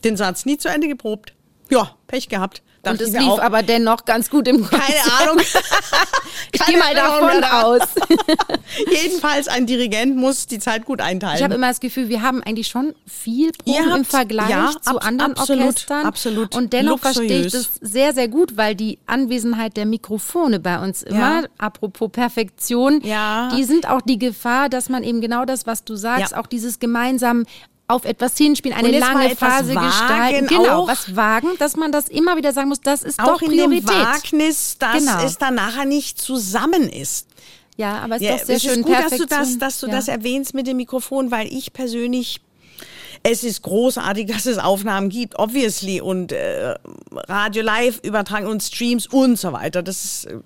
[0.05, 1.35] Den Satz nie zu Ende geprobt.
[1.75, 2.63] Ja, Pech gehabt.
[2.91, 3.39] Und es lief auch.
[3.41, 4.79] aber dennoch ganz gut im Kopf.
[4.79, 5.41] Keine Ahnung.
[6.53, 7.81] ich gehe mal davon aus.
[9.03, 11.37] Jedenfalls, ein Dirigent muss die Zeit gut einteilen.
[11.37, 14.71] Ich habe immer das Gefühl, wir haben eigentlich schon viel Proben habt, im Vergleich ja,
[14.81, 16.07] zu ab, anderen absolut, Orchestern.
[16.07, 16.55] Absolut.
[16.55, 17.17] Und dennoch Luxuriös.
[17.17, 21.49] verstehe ich das sehr, sehr gut, weil die Anwesenheit der Mikrofone bei uns immer, ja.
[21.59, 23.51] apropos Perfektion, ja.
[23.57, 26.79] die sind auch die Gefahr, dass man eben genau das, was du sagst, auch dieses
[26.79, 27.45] gemeinsam
[27.87, 30.47] auf etwas hinspielen, eine lange Phase gestalten.
[30.47, 33.81] Genau, was wagen, dass man das immer wieder sagen muss, das ist auch doch Priorität.
[33.81, 35.25] in dem Wagnis, dass genau.
[35.25, 37.29] es dann nachher nicht zusammen ist.
[37.77, 38.83] Ja, aber es ist ja, doch sehr schön.
[38.83, 39.93] Gut, dass du das, dass du ja.
[39.93, 42.41] das erwähnst mit dem Mikrofon, weil ich persönlich
[43.27, 46.75] es ist großartig, dass es Aufnahmen gibt, obviously, und äh,
[47.13, 49.83] Radio Live übertragen und Streams und so weiter.
[49.83, 50.39] Das ist, äh,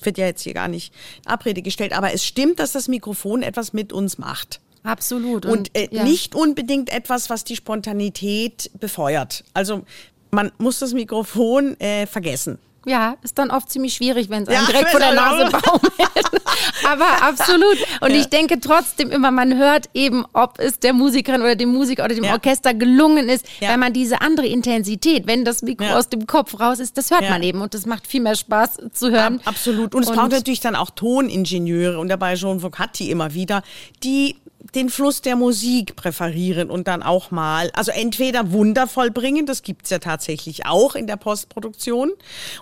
[0.00, 3.42] wird ja jetzt hier gar nicht in Abrede gestellt, aber es stimmt, dass das Mikrofon
[3.42, 4.60] etwas mit uns macht.
[4.82, 5.46] Absolut.
[5.46, 6.04] Und, und äh, ja.
[6.04, 9.44] nicht unbedingt etwas, was die Spontanität befeuert.
[9.54, 9.82] Also
[10.30, 12.58] man muss das Mikrofon äh, vergessen.
[12.86, 16.42] Ja, ist dann oft ziemlich schwierig, wenn es einem ja, direkt vor der Nase baumelt.
[16.88, 17.76] Aber absolut.
[18.00, 18.16] Und ja.
[18.16, 22.14] ich denke trotzdem immer, man hört eben, ob es der Musikerin oder dem Musiker oder
[22.14, 22.32] dem ja.
[22.32, 23.70] Orchester gelungen ist, ja.
[23.70, 27.28] weil man diese andere Intensität, wenn das Mikro aus dem Kopf raus ist, das hört
[27.28, 29.40] man eben und das macht viel mehr Spaß zu hören.
[29.44, 29.94] absolut.
[29.94, 33.62] Und es braucht natürlich dann auch Toningenieure und dabei Jean Vocati immer wieder,
[34.02, 34.36] die
[34.74, 39.90] den Fluss der Musik präferieren und dann auch mal, also entweder wundervoll bringen, das gibt's
[39.90, 42.12] ja tatsächlich auch in der Postproduktion.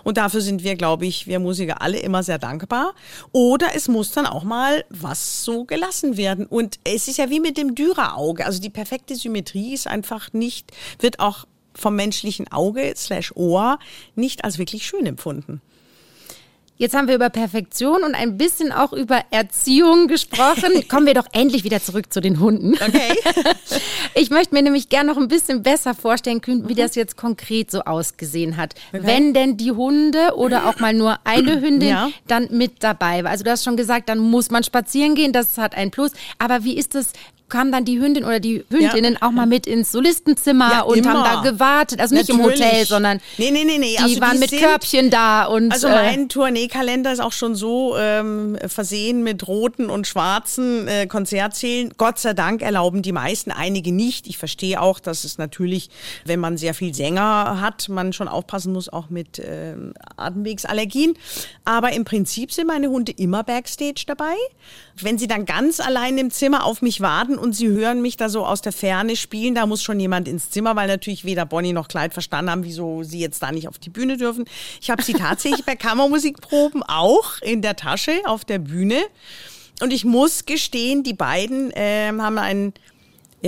[0.03, 2.93] Und dafür sind wir, glaube ich, wir Musiker alle immer sehr dankbar,
[3.31, 6.45] oder es muss dann auch mal was so gelassen werden.
[6.45, 10.71] Und es ist ja wie mit dem Dürerauge, also die perfekte Symmetrie ist einfach nicht,
[10.99, 13.79] wird auch vom menschlichen Auge slash Ohr
[14.15, 15.61] nicht als wirklich schön empfunden.
[16.77, 20.87] Jetzt haben wir über Perfektion und ein bisschen auch über Erziehung gesprochen.
[20.87, 22.73] Kommen wir doch endlich wieder zurück zu den Hunden.
[22.73, 23.13] Okay.
[24.19, 26.77] Ich möchte mir nämlich gerne noch ein bisschen besser vorstellen können, wie mhm.
[26.77, 28.73] das jetzt konkret so ausgesehen hat.
[28.91, 29.05] Okay.
[29.05, 32.09] Wenn denn die Hunde oder auch mal nur eine Hündin ja.
[32.25, 33.29] dann mit dabei war.
[33.29, 36.13] Also du hast schon gesagt, dann muss man spazieren gehen, das hat ein Plus.
[36.39, 37.13] Aber wie ist es,
[37.49, 39.27] kam dann die Hündin oder die Hündinnen ja.
[39.27, 41.13] auch mal mit ins Solistenzimmer ja, und immer.
[41.13, 41.99] haben da gewartet.
[41.99, 42.59] Also nicht Natürlich.
[42.59, 43.95] im Hotel, sondern nee, nee, nee, nee.
[43.97, 45.45] die also waren die mit sind, Körbchen da.
[45.45, 50.87] Und, also mein äh, Tourneekalender ist auch schon so ähm, versehen mit roten und schwarzen
[50.87, 51.93] äh, Konzertsälen.
[51.97, 54.27] Gott sei Dank erlauben die meisten, einige nicht.
[54.27, 55.89] Ich verstehe auch, dass es natürlich,
[56.25, 59.75] wenn man sehr viel Sänger hat, man schon aufpassen muss, auch mit äh,
[60.17, 61.17] Atemwegsallergien.
[61.63, 64.35] Aber im Prinzip sind meine Hunde immer Backstage dabei.
[64.99, 68.29] Wenn sie dann ganz allein im Zimmer auf mich warten und sie hören mich da
[68.29, 71.73] so aus der Ferne spielen, da muss schon jemand ins Zimmer, weil natürlich weder Bonnie
[71.73, 74.45] noch Clyde verstanden haben, wieso sie jetzt da nicht auf die Bühne dürfen.
[74.81, 79.01] Ich habe sie tatsächlich bei Kammermusikproben auch in der Tasche auf der Bühne.
[79.81, 82.73] Und ich muss gestehen, die beiden äh, haben einen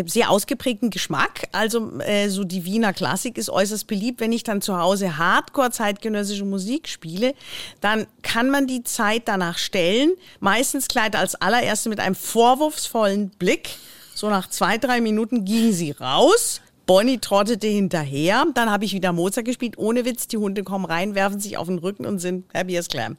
[0.08, 1.48] sehr ausgeprägten Geschmack.
[1.52, 4.20] Also äh, so die Wiener Klassik ist äußerst beliebt.
[4.20, 7.34] Wenn ich dann zu Hause Hardcore zeitgenössische Musik spiele,
[7.82, 10.12] dann kann man die Zeit danach stellen.
[10.40, 13.70] Meistens kleidet als allererste mit einem vorwurfsvollen Blick.
[14.16, 16.62] So nach zwei, drei Minuten ging sie raus.
[16.90, 18.46] Bonnie trottete hinterher.
[18.56, 19.78] Dann habe ich wieder Mozart gespielt.
[19.78, 22.88] Ohne Witz, die Hunde kommen rein, werfen sich auf den Rücken und sind happy as
[22.88, 23.16] clam.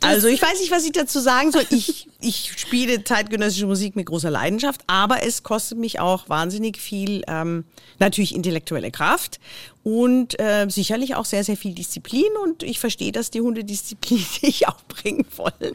[0.00, 1.64] Also ich weiß nicht, was ich dazu sagen soll.
[1.70, 7.22] Ich, ich spiele zeitgenössische Musik mit großer Leidenschaft, aber es kostet mich auch wahnsinnig viel,
[7.26, 7.64] ähm,
[7.98, 9.40] natürlich intellektuelle Kraft
[9.82, 12.28] und äh, sicherlich auch sehr, sehr viel Disziplin.
[12.44, 15.74] Und ich verstehe, dass die Hunde Disziplin sich auch bringen wollen.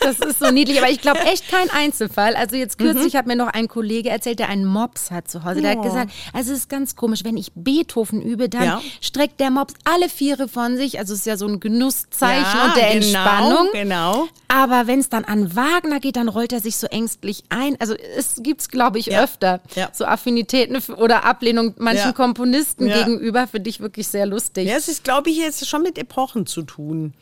[0.00, 2.36] Das ist so niedlich, aber ich glaube echt kein Einzelfall.
[2.36, 3.18] Also jetzt kürzlich mhm.
[3.18, 5.62] hat mir noch ein Kollege erzählt, der einen Mops hat zu Hause.
[5.62, 5.78] Der oh.
[5.78, 8.82] hat gesagt, also es ist ganz komisch, wenn ich Beethoven übe, dann ja.
[9.00, 10.98] streckt der Mops alle Viere von sich.
[10.98, 13.68] Also es ist ja so ein Genusszeichen ja, und der genau, Entspannung.
[13.72, 14.28] Genau.
[14.48, 17.76] Aber wenn es dann an Wagner geht, dann rollt er sich so ängstlich ein.
[17.78, 19.22] Also es gibt es, glaube ich, ja.
[19.22, 19.60] öfter.
[19.92, 24.68] So Affinitäten oder Ablehnung manchen Komponisten gegenüber für dich wirklich sehr lustig.
[24.68, 27.14] Ja, es ist, glaube ich, jetzt schon mit Epochen zu tun.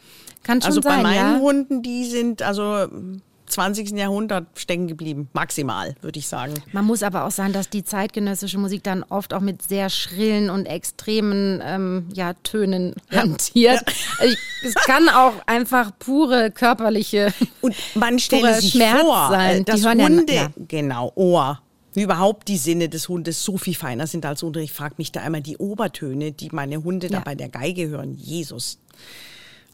[0.42, 1.40] Kann schon also sein, bei meinen ja?
[1.40, 2.88] Hunden, die sind, also
[3.48, 3.90] 20.
[3.92, 5.28] Jahrhundert stecken geblieben.
[5.32, 6.54] Maximal, würde ich sagen.
[6.72, 10.50] Man muss aber auch sagen, dass die zeitgenössische Musik dann oft auch mit sehr schrillen
[10.50, 13.22] und extremen ähm, ja, Tönen ja.
[13.22, 13.82] hantiert.
[13.86, 13.94] Ja.
[14.18, 19.64] Also es kann auch einfach pure körperliche und man stelle sich Schmerz vor, sein.
[19.64, 21.60] dass Hunde, ja, genau, Ohr,
[21.98, 24.64] wie überhaupt die Sinne des Hundes so viel feiner sind als unsere.
[24.64, 28.14] Ich frage mich da einmal die Obertöne, die meine Hunde da bei der Geige hören.
[28.14, 28.78] Jesus.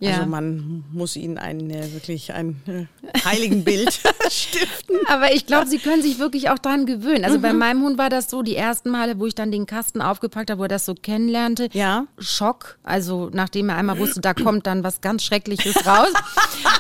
[0.01, 0.15] Ja.
[0.17, 3.93] Also man muss ihnen ein äh, wirklich ein äh, heiligen Bild
[4.29, 4.97] stiften.
[5.09, 7.25] Aber ich glaube, sie können sich wirklich auch daran gewöhnen.
[7.25, 7.43] Also mhm.
[7.43, 10.51] bei meinem Hund war das so, die ersten Male, wo ich dann den Kasten aufgepackt
[10.51, 12.07] habe, wo er das so kennenlernte, ja.
[12.19, 12.77] Schock.
[12.83, 16.13] Also nachdem er einmal wusste, da kommt dann was ganz Schreckliches raus.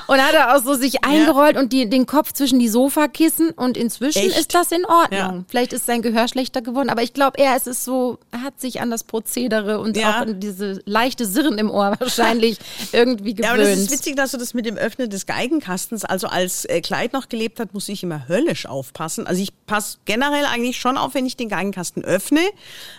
[0.08, 1.62] und hat er auch so sich eingerollt ja.
[1.62, 4.38] und die, den Kopf zwischen die Sofakissen und inzwischen Echt?
[4.38, 5.18] ist das in Ordnung.
[5.18, 5.44] Ja.
[5.48, 8.60] Vielleicht ist sein Gehör schlechter geworden, aber ich glaube, er ist es so, er hat
[8.60, 12.58] sich an das Prozedere und auch diese leichte Sirren im Ohr wahrscheinlich
[12.92, 13.38] irgendwie gewöhnt.
[13.40, 16.64] Ja, aber das ist witzig, dass du das mit dem Öffnen des Geigenkastens, also als
[16.64, 19.26] äh, Kleid noch gelebt hat, muss ich immer höllisch aufpassen.
[19.26, 22.40] Also ich passe generell eigentlich schon auf, wenn ich den Geigenkasten öffne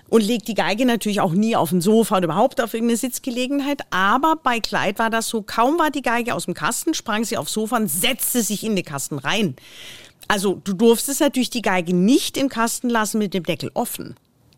[0.09, 3.81] und lege die Geige natürlich auch nie auf ein Sofa oder überhaupt auf irgendeine Sitzgelegenheit.
[3.89, 7.37] Aber bei Kleid war das so, kaum war die Geige aus dem Kasten, sprang sie
[7.37, 9.55] aufs Sofa und setzte sich in den Kasten rein.
[10.27, 14.15] Also du durftest natürlich die Geige nicht im Kasten lassen mit dem Deckel offen.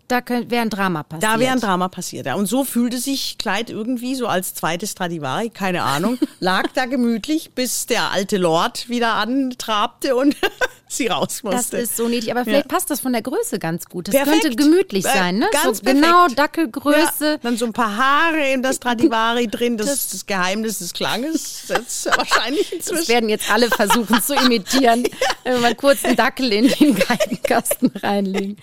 [0.08, 1.24] Da wäre ein Drama passiert.
[1.24, 2.36] Da wäre ein Drama passiert, ja.
[2.36, 7.52] Und so fühlte sich Kleid irgendwie so als zweites Stradivari, keine Ahnung, lag da gemütlich,
[7.54, 10.36] bis der alte Lord wieder antrabte und
[10.88, 11.78] sie raus musste.
[11.78, 12.76] Das ist so niedlich, aber vielleicht ja.
[12.76, 14.08] passt das von der Größe ganz gut.
[14.08, 14.42] Das perfekt.
[14.42, 15.48] könnte gemütlich äh, sein, ne?
[15.52, 17.26] Ganz so genau Dackelgröße.
[17.26, 20.94] Ja, dann so ein paar Haare in das Stradivari drin, das, ist das Geheimnis des
[20.94, 21.64] Klanges.
[21.68, 23.00] Das ist wahrscheinlich inzwischen.
[23.00, 25.04] Das werden jetzt alle versuchen zu imitieren,
[25.44, 28.58] wenn wir mal kurz einen Dackel in den Geigenkasten reinlegen.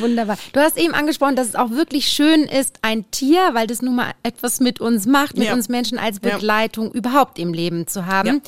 [0.00, 0.38] Wunderbar.
[0.52, 3.96] Du hast eben angesprochen, dass es auch wirklich schön ist, ein Tier, weil das nun
[3.96, 5.54] mal etwas mit uns macht, mit ja.
[5.54, 8.42] uns Menschen als Begleitung überhaupt im Leben zu haben.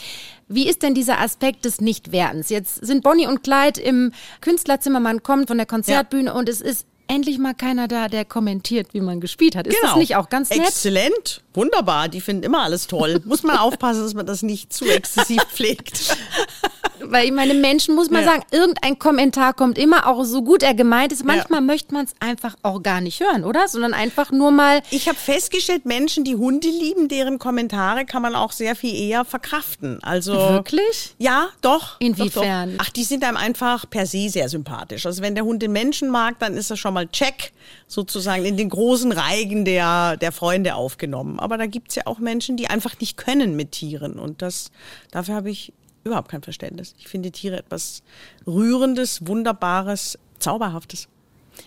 [0.49, 2.51] Wie ist denn dieser Aspekt des Nichtwerdens?
[2.51, 6.33] Jetzt sind Bonnie und Clyde im Künstlerzimmer, man kommt von der Konzertbühne ja.
[6.33, 9.67] und es ist endlich mal keiner da, der kommentiert, wie man gespielt hat.
[9.67, 9.93] Ist genau.
[9.93, 10.61] das nicht auch ganz nett?
[10.61, 12.09] Exzellent, wunderbar.
[12.09, 13.21] Die finden immer alles toll.
[13.25, 16.17] Muss man aufpassen, dass man das nicht zu exzessiv pflegt.
[17.11, 18.33] Weil ich meine, Menschen, muss man ja.
[18.33, 21.25] sagen, irgendein Kommentar kommt immer, auch so gut er gemeint ist.
[21.25, 21.67] Manchmal ja.
[21.67, 23.69] möchte man es einfach auch gar nicht hören, oder?
[23.69, 24.83] Sondern einfach nur mal.
[24.91, 29.25] Ich habe festgestellt, Menschen, die Hunde lieben, deren Kommentare kann man auch sehr viel eher
[29.25, 30.03] verkraften.
[30.03, 31.15] Also Wirklich?
[31.19, 32.01] Ja, doch.
[32.01, 32.71] Inwiefern?
[32.71, 32.85] Doch, doch.
[32.87, 35.07] Ach, die sind einem einfach per se sehr sympathisch.
[35.07, 37.53] Also wenn der Hund den Menschen mag, dann ist er schon mal check,
[37.87, 41.39] sozusagen in den großen Reigen der, der Freunde aufgenommen.
[41.39, 44.19] Aber da gibt es ja auch Menschen, die einfach nicht können mit Tieren.
[44.19, 44.71] Und das,
[45.11, 45.73] dafür habe ich
[46.05, 46.95] überhaupt kein Verständnis.
[46.99, 48.03] Ich finde Tiere etwas
[48.47, 51.09] Rührendes, Wunderbares, Zauberhaftes.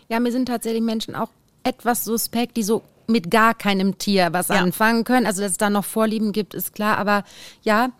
[0.10, 1.30] Ja, mir sind tatsächlich Menschen auch
[1.63, 4.56] etwas suspekt, die so mit gar keinem Tier was ja.
[4.56, 5.26] anfangen können.
[5.26, 6.97] Also, dass es da noch Vorlieben gibt, ist klar.
[6.97, 7.23] Aber
[7.63, 7.91] ja,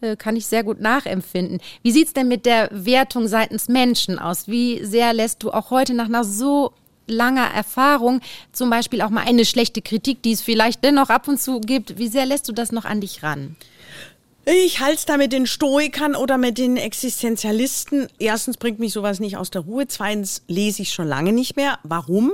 [0.00, 1.60] äh, kann ich sehr gut nachempfinden.
[1.82, 4.48] Wie sieht es denn mit der Wertung seitens Menschen aus?
[4.48, 6.72] Wie sehr lässt du auch heute nach einer so
[7.06, 8.20] langer Erfahrung
[8.52, 11.98] zum Beispiel auch mal eine schlechte Kritik, die es vielleicht dennoch ab und zu gibt,
[11.98, 13.56] wie sehr lässt du das noch an dich ran?
[14.52, 18.08] Ich halte es da mit den Stoikern oder mit den Existenzialisten.
[18.18, 19.86] Erstens bringt mich sowas nicht aus der Ruhe.
[19.86, 21.78] Zweitens lese ich schon lange nicht mehr.
[21.84, 22.32] Warum?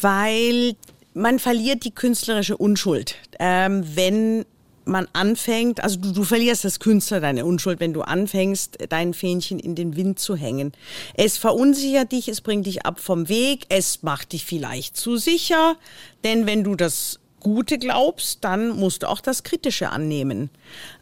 [0.00, 0.76] Weil
[1.12, 4.44] man verliert die künstlerische Unschuld, ähm, wenn
[4.84, 9.58] man anfängt, also du, du verlierst als Künstler deine Unschuld, wenn du anfängst, dein Fähnchen
[9.58, 10.70] in den Wind zu hängen.
[11.14, 15.74] Es verunsichert dich, es bringt dich ab vom Weg, es macht dich vielleicht zu sicher,
[16.22, 20.50] denn wenn du das Gute glaubst, dann musst du auch das Kritische annehmen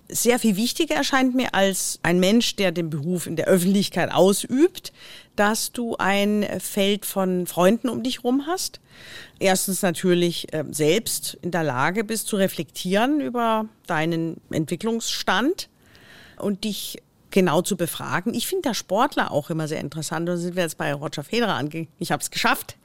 [0.09, 4.93] sehr viel wichtiger erscheint mir als ein Mensch, der den Beruf in der Öffentlichkeit ausübt,
[5.37, 8.81] dass du ein Feld von Freunden um dich rum hast.
[9.39, 15.69] Erstens natürlich äh, selbst in der Lage bist zu reflektieren über deinen Entwicklungsstand
[16.39, 18.35] und dich genau zu befragen.
[18.35, 20.29] Ich finde der Sportler auch immer sehr interessant.
[20.29, 21.87] Da sind wir jetzt bei Roger Federer ange.
[21.99, 22.77] Ich habe es geschafft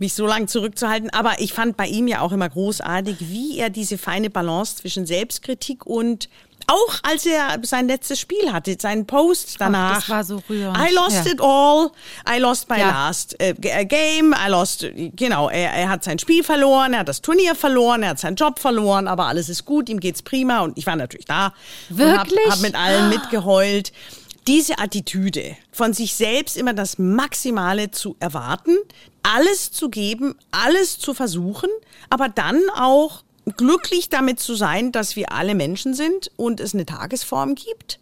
[0.00, 1.10] mich so lange zurückzuhalten.
[1.10, 5.06] Aber ich fand bei ihm ja auch immer großartig, wie er diese feine Balance zwischen
[5.06, 6.28] Selbstkritik und
[6.66, 9.92] auch als er sein letztes Spiel hatte, seinen Post danach.
[9.92, 10.76] Ach, das war so rührend.
[10.78, 11.32] I lost ja.
[11.32, 11.90] it all.
[12.28, 12.90] I lost my ja.
[12.90, 14.34] last uh, game.
[14.34, 14.86] I lost,
[15.16, 18.36] genau, er, er hat sein Spiel verloren, er hat das Turnier verloren, er hat seinen
[18.36, 21.54] Job verloren, aber alles ist gut, ihm geht's prima und ich war natürlich da.
[21.88, 22.44] Wirklich?
[22.44, 23.92] Und hab, hab mit allen mitgeheult
[24.46, 28.76] diese Attitüde, von sich selbst immer das Maximale zu erwarten,
[29.22, 31.70] alles zu geben, alles zu versuchen,
[32.08, 33.22] aber dann auch
[33.56, 38.00] glücklich damit zu sein, dass wir alle Menschen sind und es eine Tagesform gibt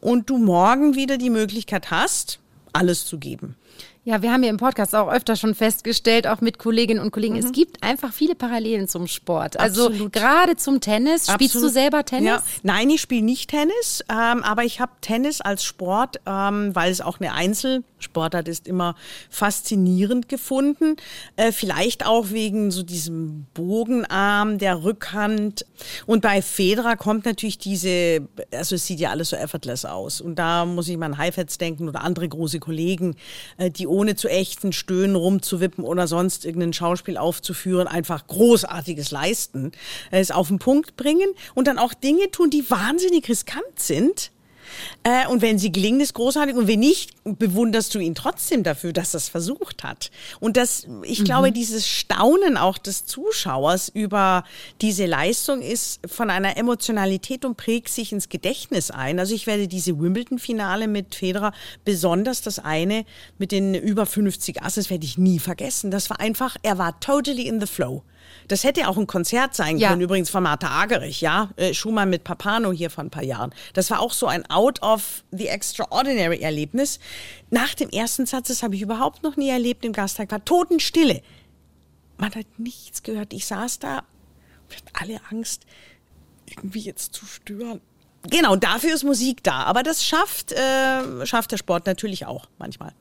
[0.00, 2.38] und du morgen wieder die Möglichkeit hast,
[2.72, 3.56] alles zu geben.
[4.04, 7.34] Ja, wir haben ja im Podcast auch öfter schon festgestellt, auch mit Kolleginnen und Kollegen,
[7.34, 7.40] mhm.
[7.40, 9.60] es gibt einfach viele Parallelen zum Sport.
[9.60, 10.12] Also Absolut.
[10.12, 11.28] gerade zum Tennis.
[11.28, 11.34] Absolut.
[11.36, 12.26] Spielst du selber Tennis?
[12.26, 12.42] Ja.
[12.64, 17.00] Nein, ich spiele nicht Tennis, ähm, aber ich habe Tennis als Sport, ähm, weil es
[17.00, 18.96] auch eine Einzelsportart ist, immer
[19.30, 20.96] faszinierend gefunden.
[21.36, 25.64] Äh, vielleicht auch wegen so diesem Bogenarm, der Rückhand.
[26.06, 30.20] Und bei Federer kommt natürlich diese, also es sieht ja alles so effortless aus.
[30.20, 33.14] Und da muss ich mal an Heifetz denken oder andere große Kollegen,
[33.58, 39.72] äh, die ohne zu ächzen, stöhnen, rumzuwippen oder sonst irgendein Schauspiel aufzuführen, einfach Großartiges leisten,
[40.10, 44.32] es auf den Punkt bringen und dann auch Dinge tun, die wahnsinnig riskant sind
[45.04, 46.56] äh, und wenn sie gelingen, ist großartig.
[46.56, 50.10] Und wenn nicht, bewunderst du ihn trotzdem dafür, dass er es versucht hat.
[50.40, 51.24] Und das, ich mhm.
[51.24, 54.44] glaube, dieses Staunen auch des Zuschauers über
[54.80, 59.18] diese Leistung ist von einer Emotionalität und prägt sich ins Gedächtnis ein.
[59.18, 61.52] Also ich werde diese Wimbledon-Finale mit Federer,
[61.84, 63.04] besonders das eine
[63.38, 65.90] mit den über 50 Asses, werde ich nie vergessen.
[65.90, 68.02] Das war einfach, er war totally in the flow.
[68.52, 69.88] Das hätte auch ein Konzert sein ja.
[69.88, 71.48] können, übrigens von Martha Agerich, ja.
[71.56, 73.54] Äh, Schumann mit Papano hier vor ein paar Jahren.
[73.72, 77.00] Das war auch so ein Out of the Extraordinary Erlebnis.
[77.48, 81.22] Nach dem ersten Satz, das habe ich überhaupt noch nie erlebt im Gasttag, war Totenstille.
[82.18, 83.32] Man hat nichts gehört.
[83.32, 84.00] Ich saß da
[84.68, 85.62] und hatte alle Angst,
[86.46, 87.80] irgendwie jetzt zu stören.
[88.28, 89.62] Genau, dafür ist Musik da.
[89.62, 92.92] Aber das schafft, äh, schafft der Sport natürlich auch manchmal.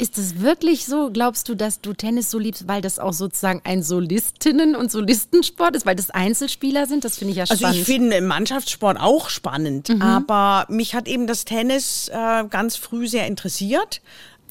[0.00, 1.10] Ist es wirklich so?
[1.12, 5.76] Glaubst du, dass du Tennis so liebst, weil das auch sozusagen ein Solistinnen- und Solistensport
[5.76, 7.04] ist, weil das Einzelspieler sind?
[7.04, 7.64] Das finde ich ja spannend.
[7.64, 10.02] Also ich finde Mannschaftssport auch spannend, mhm.
[10.02, 14.00] aber mich hat eben das Tennis äh, ganz früh sehr interessiert.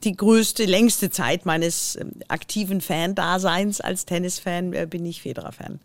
[0.04, 5.80] Die größte, längste Zeit meines äh, aktiven Fan-Daseins als Tennisfan äh, bin ich Federer-Fan.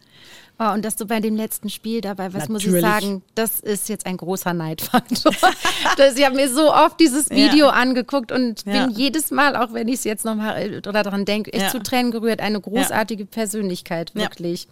[0.56, 3.88] Oh, und dass du bei dem letzten Spiel dabei, was muss ich sagen, das ist
[3.88, 5.32] jetzt ein großer Neidfaktor.
[5.96, 7.72] das, ich habe mir so oft dieses Video ja.
[7.72, 8.86] angeguckt und ja.
[8.86, 11.70] bin jedes Mal, auch wenn ich es jetzt nochmal daran denke, echt ja.
[11.70, 12.40] zu Tränen gerührt.
[12.40, 14.68] Eine großartige Persönlichkeit, wirklich.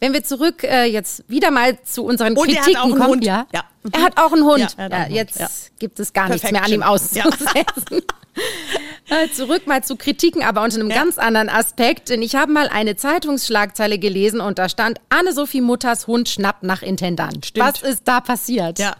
[0.00, 3.06] Wenn wir zurück äh, jetzt wieder mal zu unseren und Kritiken auch kommen.
[3.06, 3.24] Hund.
[3.24, 3.46] Ja.
[3.92, 4.76] Er hat auch einen Hund.
[4.76, 5.50] Ja, jetzt Hund.
[5.78, 6.54] gibt es gar Perfection.
[6.54, 8.02] nichts mehr an ihm auszusetzen.
[9.08, 10.96] Äh, zurück mal zu Kritiken, aber unter einem ja.
[10.96, 12.08] ganz anderen Aspekt.
[12.08, 16.82] Denn ich habe mal eine Zeitungsschlagzeile gelesen und da stand, Anne-Sophie Mutters Hund schnappt nach
[16.82, 17.46] Intendant.
[17.46, 17.66] Stimmt.
[17.66, 18.78] Was ist da passiert?
[18.78, 18.94] Ja.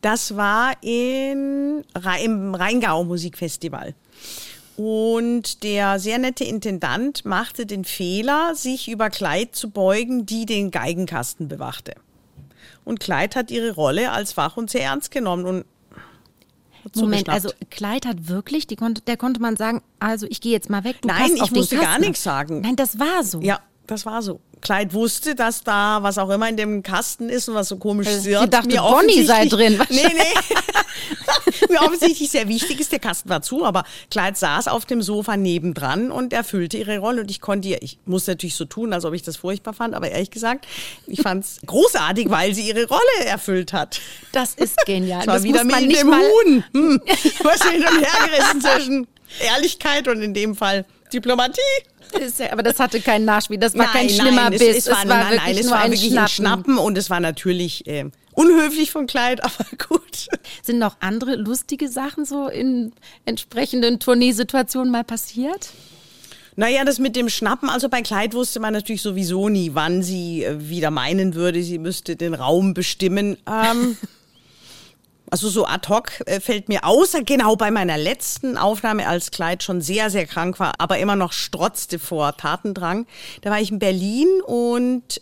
[0.00, 1.84] Das war in,
[2.24, 3.94] im Rheingau Musikfestival.
[4.76, 10.70] Und der sehr nette Intendant machte den Fehler, sich über Kleid zu beugen, die den
[10.70, 11.94] Geigenkasten bewachte.
[12.84, 15.64] Und Kleid hat ihre Rolle als Wachhund sehr ernst genommen und
[16.94, 20.70] Moment, also Kleid hat wirklich, die konnte, der konnte man sagen, also ich gehe jetzt
[20.70, 21.02] mal weg.
[21.02, 22.60] Du Nein, ich musste gar nichts sagen.
[22.60, 23.40] Nein, das war so.
[23.40, 24.40] Ja, das war so.
[24.60, 28.08] Kleid wusste, dass da was auch immer in dem Kasten ist und was so komisch
[28.08, 28.26] ist.
[28.26, 29.80] Ich dachte, mir Bonnie sei drin.
[29.90, 31.66] Nee, nee.
[31.68, 35.36] mir offensichtlich sehr wichtig ist, der Kasten war zu, aber Kleid saß auf dem Sofa
[35.36, 39.04] nebendran und erfüllte ihre Rolle und ich konnte ihr, ich musste natürlich so tun, als
[39.04, 40.66] ob ich das furchtbar fand, aber ehrlich gesagt,
[41.06, 44.00] ich fand es großartig, weil sie ihre Rolle erfüllt hat.
[44.32, 45.20] Das ist genial.
[45.20, 46.64] Das war das wieder mit dem Huhn.
[46.72, 47.00] Hm.
[47.42, 49.06] Was hin und her gerissen zwischen
[49.40, 51.60] Ehrlichkeit und in dem Fall Diplomatie.
[52.38, 53.58] Ja, aber das hatte keinen Nachspiel.
[53.58, 54.62] Das war nein, kein schlimmer nein, Biss.
[54.62, 56.64] Es, es, war, es war, nein, nein, es war wirklich ein Schnappen.
[56.64, 60.28] Schnappen und es war natürlich äh, unhöflich von Kleid, aber gut.
[60.62, 62.92] Sind noch andere lustige Sachen so in
[63.24, 65.70] entsprechenden Tourneesituationen mal passiert?
[66.58, 70.44] Naja, das mit dem Schnappen, also bei Kleid wusste man natürlich sowieso nie, wann sie
[70.44, 73.36] äh, wieder meinen würde, sie müsste den Raum bestimmen.
[73.46, 73.96] Ähm,
[75.30, 79.62] Also so ad hoc äh, fällt mir außer genau bei meiner letzten Aufnahme als Kleid
[79.62, 83.06] schon sehr, sehr krank war, aber immer noch strotzte vor Tatendrang.
[83.42, 85.20] Da war ich in Berlin und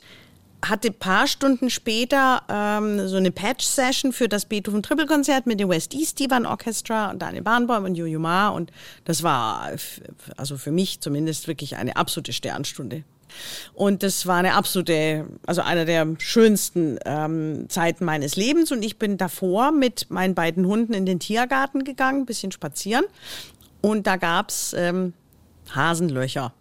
[0.68, 5.68] hatte paar Stunden später ähm, so eine Patch-Session für das Beethoven Triple Konzert mit dem
[5.68, 8.70] West East Divan Orchestra und Daniel Bahnbaum und Jojo Ma und
[9.04, 9.72] das war
[10.36, 13.04] also für mich zumindest wirklich eine absolute Sternstunde.
[13.72, 18.72] Und das war eine absolute, also einer der schönsten ähm, Zeiten meines Lebens.
[18.72, 23.04] Und ich bin davor mit meinen beiden Hunden in den Tiergarten gegangen, ein bisschen spazieren.
[23.80, 25.12] Und da gab's ähm,
[25.74, 26.52] Hasenlöcher.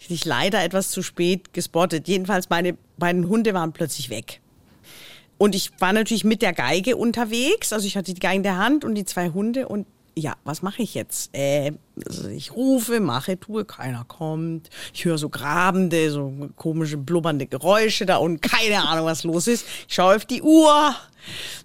[0.00, 2.06] Die ich leider etwas zu spät gespottet.
[2.06, 4.40] Jedenfalls meine beiden Hunde waren plötzlich weg.
[5.38, 7.72] Und ich war natürlich mit der Geige unterwegs.
[7.72, 9.68] Also ich hatte die Geige in der Hand und die zwei Hunde.
[9.68, 11.34] Und ja, was mache ich jetzt?
[11.34, 11.72] Äh,
[12.06, 14.70] also ich rufe, mache, tue, keiner kommt.
[14.92, 19.66] Ich höre so grabende, so komische, blubbernde Geräusche da und keine Ahnung, was los ist.
[19.88, 20.94] Ich schaue auf die Uhr.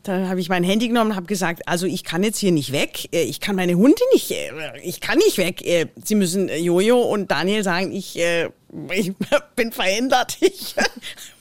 [0.04, 2.72] Dann habe ich mein Handy genommen und habe gesagt, also ich kann jetzt hier nicht
[2.72, 3.10] weg.
[3.14, 4.52] Äh, ich kann meine Hunde nicht, äh,
[4.84, 5.66] ich kann nicht weg.
[5.66, 8.18] Äh, Sie müssen Jojo und Daniel sagen, ich,
[8.92, 9.14] ich
[9.56, 10.38] bin verändert.
[10.42, 10.76] Ich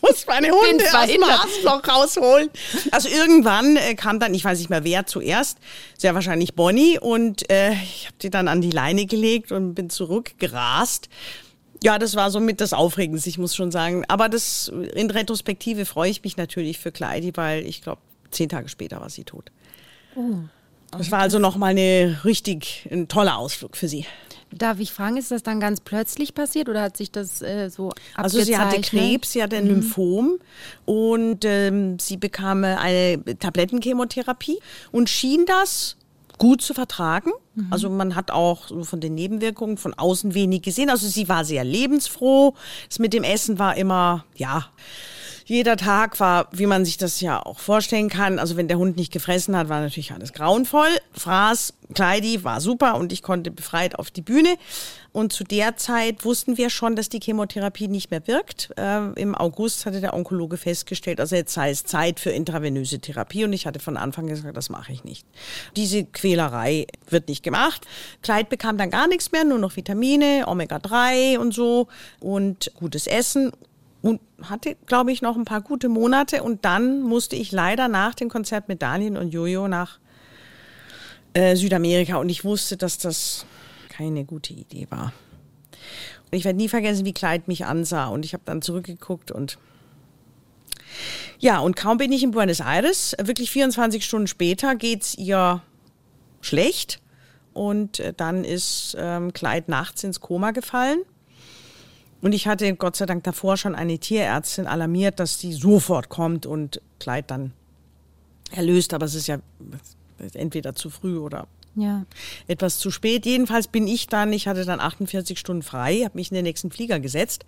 [0.01, 2.51] muss meine Hunde aus dem Arschloch rausholen.
[2.91, 5.59] Also irgendwann kam dann, ich weiß nicht mehr wer zuerst,
[5.99, 11.11] sehr wahrscheinlich Bonnie und ich habe die dann an die Leine gelegt und bin zurückgerast.
[11.83, 14.05] Ja, das war somit das Aufregendste, ich muss schon sagen.
[14.09, 18.01] Aber das in Retrospektive freue ich mich natürlich für Kleidi, weil ich glaube,
[18.31, 19.51] zehn Tage später war sie tot.
[20.15, 20.37] Oh.
[20.91, 24.07] Das war also nochmal eine richtig ein toller Ausflug für sie.
[24.51, 27.91] Darf ich fragen, ist das dann ganz plötzlich passiert oder hat sich das äh, so
[27.91, 28.25] abgezeichnet?
[28.25, 29.71] Also sie hatte Krebs, sie hatte ein mhm.
[29.71, 30.39] Lymphom
[30.87, 34.59] und ähm, sie bekam eine Tablettenchemotherapie
[34.91, 35.99] und schien das
[36.39, 37.31] gut zu vertragen.
[37.55, 37.67] Mhm.
[37.71, 40.89] Also man hat auch so von den Nebenwirkungen von außen wenig gesehen.
[40.89, 42.55] Also sie war sehr lebensfroh.
[42.89, 44.71] Das mit dem Essen war immer, ja,
[45.49, 48.39] jeder Tag war, wie man sich das ja auch vorstellen kann.
[48.39, 50.91] Also wenn der Hund nicht gefressen hat, war natürlich alles grauenvoll.
[51.15, 54.57] Fraß, Kleidi war super und ich konnte befreit auf die Bühne.
[55.11, 58.69] Und zu der Zeit wussten wir schon, dass die Chemotherapie nicht mehr wirkt.
[58.77, 63.45] Äh, Im August hatte der Onkologe festgestellt, also jetzt sei es Zeit für intravenöse Therapie.
[63.45, 65.27] Und ich hatte von Anfang gesagt, das mache ich nicht.
[65.77, 67.87] Diese Quälerei wird nicht gemacht.
[68.21, 71.89] Kleid bekam dann gar nichts mehr, nur noch Vitamine, Omega-3 und so
[72.21, 73.51] und gutes Essen
[74.03, 76.43] und hatte, glaube ich, noch ein paar gute Monate.
[76.43, 79.99] Und dann musste ich leider nach dem Konzert mit Daniel und Jojo nach
[81.35, 82.17] äh, Südamerika.
[82.17, 83.45] Und ich wusste, dass das
[83.89, 85.13] keine gute Idee war.
[86.31, 88.07] Und ich werde nie vergessen, wie Kleid mich ansah.
[88.07, 89.59] Und ich habe dann zurückgeguckt und
[91.39, 95.63] ja, und kaum bin ich in Buenos Aires, wirklich 24 Stunden später geht es ihr
[96.41, 97.01] schlecht.
[97.53, 101.01] Und äh, dann ist ähm, Kleid nachts ins Koma gefallen.
[102.21, 106.47] Und ich hatte Gott sei Dank davor schon eine Tierärztin alarmiert, dass die sofort kommt
[106.47, 107.53] und Kleid dann
[108.51, 108.93] erlöst.
[108.93, 109.39] Aber es ist ja
[110.35, 111.47] entweder zu früh oder
[111.81, 112.05] ja.
[112.47, 113.27] etwas zu spät.
[113.27, 116.71] Jedenfalls bin ich dann, ich hatte dann 48 Stunden frei, habe mich in den nächsten
[116.71, 117.45] Flieger gesetzt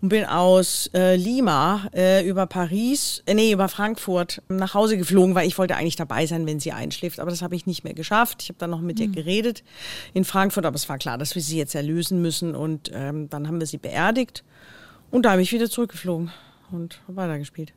[0.00, 5.34] und bin aus äh, Lima äh, über Paris, äh, nee, über Frankfurt nach Hause geflogen,
[5.34, 7.20] weil ich wollte eigentlich dabei sein, wenn sie einschläft.
[7.20, 8.42] Aber das habe ich nicht mehr geschafft.
[8.42, 9.04] Ich habe dann noch mit mhm.
[9.04, 9.62] ihr geredet
[10.14, 12.54] in Frankfurt, aber es war klar, dass wir sie jetzt erlösen müssen.
[12.54, 14.44] Und ähm, dann haben wir sie beerdigt
[15.10, 16.32] und da habe ich wieder zurückgeflogen
[16.70, 17.72] und habe weitergespielt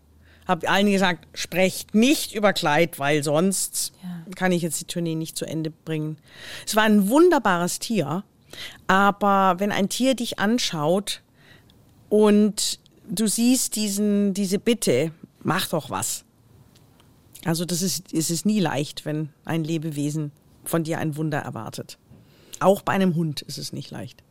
[0.48, 4.34] habe allen gesagt, sprecht nicht über Kleid, weil sonst ja.
[4.36, 6.18] kann ich jetzt die Tournee nicht zu Ende bringen.
[6.66, 8.24] Es war ein wunderbares Tier,
[8.88, 11.22] aber wenn ein Tier dich anschaut
[12.10, 12.80] und
[13.10, 16.24] du siehst diesen, diese Bitte, mach doch was.
[17.44, 20.32] Also das ist, es ist nie leicht, wenn ein Lebewesen
[20.64, 21.98] von dir ein Wunder erwartet.
[22.60, 24.24] Auch bei einem Hund ist es nicht leicht.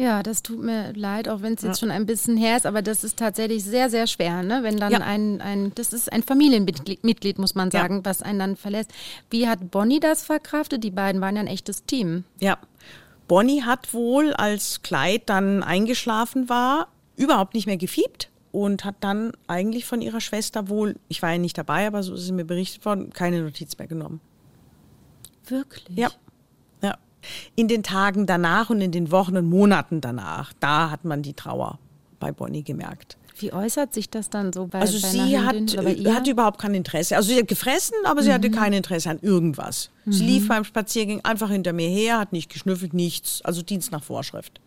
[0.00, 1.86] Ja, das tut mir leid, auch wenn es jetzt ja.
[1.86, 4.60] schon ein bisschen her ist, aber das ist tatsächlich sehr, sehr schwer, ne?
[4.62, 5.00] Wenn dann ja.
[5.00, 8.04] ein, ein, das ist ein Familienmitglied, muss man sagen, ja.
[8.06, 8.92] was einen dann verlässt.
[9.28, 10.84] Wie hat Bonnie das verkraftet?
[10.84, 12.24] Die beiden waren ja ein echtes Team.
[12.40, 12.56] Ja.
[13.28, 19.32] Bonnie hat wohl, als Kleid dann eingeschlafen war, überhaupt nicht mehr gefiebt und hat dann
[19.48, 22.46] eigentlich von ihrer Schwester wohl, ich war ja nicht dabei, aber so ist es mir
[22.46, 24.22] berichtet worden, keine Notiz mehr genommen.
[25.44, 25.98] Wirklich?
[25.98, 26.10] Ja.
[27.54, 31.34] In den Tagen danach und in den Wochen und Monaten danach, da hat man die
[31.34, 31.78] Trauer
[32.18, 33.16] bei Bonnie gemerkt.
[33.38, 37.16] Wie äußert sich das dann so bei Also sie hat, hatte überhaupt kein Interesse.
[37.16, 38.34] Also sie hat gefressen, aber sie mhm.
[38.34, 39.90] hatte kein Interesse an irgendwas.
[40.04, 40.12] Mhm.
[40.12, 43.40] Sie lief beim Spaziergang einfach hinter mir her, hat nicht geschnüffelt, nichts.
[43.42, 44.60] Also Dienst nach Vorschrift.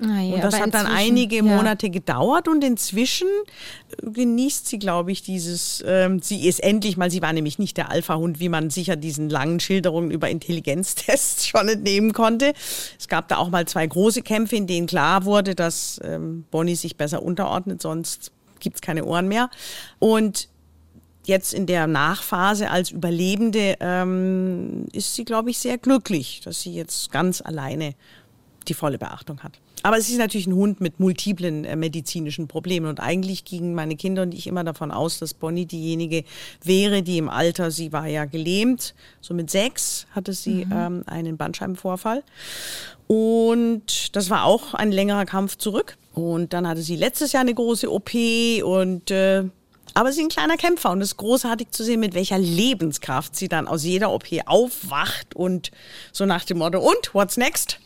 [0.00, 1.92] Ah, ja, und das hat dann einige Monate ja.
[1.92, 3.26] gedauert und inzwischen
[4.00, 7.76] äh, genießt sie, glaube ich, dieses, ähm, sie ist endlich mal, sie war nämlich nicht
[7.76, 12.52] der Alpha-Hund, wie man sicher diesen langen Schilderungen über Intelligenztests schon entnehmen konnte.
[12.98, 16.76] Es gab da auch mal zwei große Kämpfe, in denen klar wurde, dass ähm, Bonnie
[16.76, 18.30] sich besser unterordnet, sonst
[18.60, 19.50] gibt's keine Ohren mehr.
[19.98, 20.48] Und
[21.24, 26.72] jetzt in der Nachphase als Überlebende ähm, ist sie, glaube ich, sehr glücklich, dass sie
[26.72, 27.94] jetzt ganz alleine
[28.68, 29.58] die volle Beachtung hat.
[29.82, 32.86] Aber es ist natürlich ein Hund mit multiplen äh, medizinischen Problemen.
[32.86, 36.24] Und eigentlich gingen meine Kinder und ich immer davon aus, dass Bonnie diejenige
[36.62, 40.72] wäre, die im Alter, sie war ja gelähmt, so mit sechs hatte sie mhm.
[40.72, 42.22] ähm, einen Bandscheibenvorfall.
[43.06, 45.96] Und das war auch ein längerer Kampf zurück.
[46.12, 48.10] Und dann hatte sie letztes Jahr eine große OP
[48.64, 49.44] und äh,
[49.94, 53.34] aber sie ist ein kleiner Kämpfer und es ist großartig zu sehen, mit welcher Lebenskraft
[53.34, 55.70] sie dann aus jeder OP aufwacht und
[56.12, 57.80] so nach dem Motto, und what's next?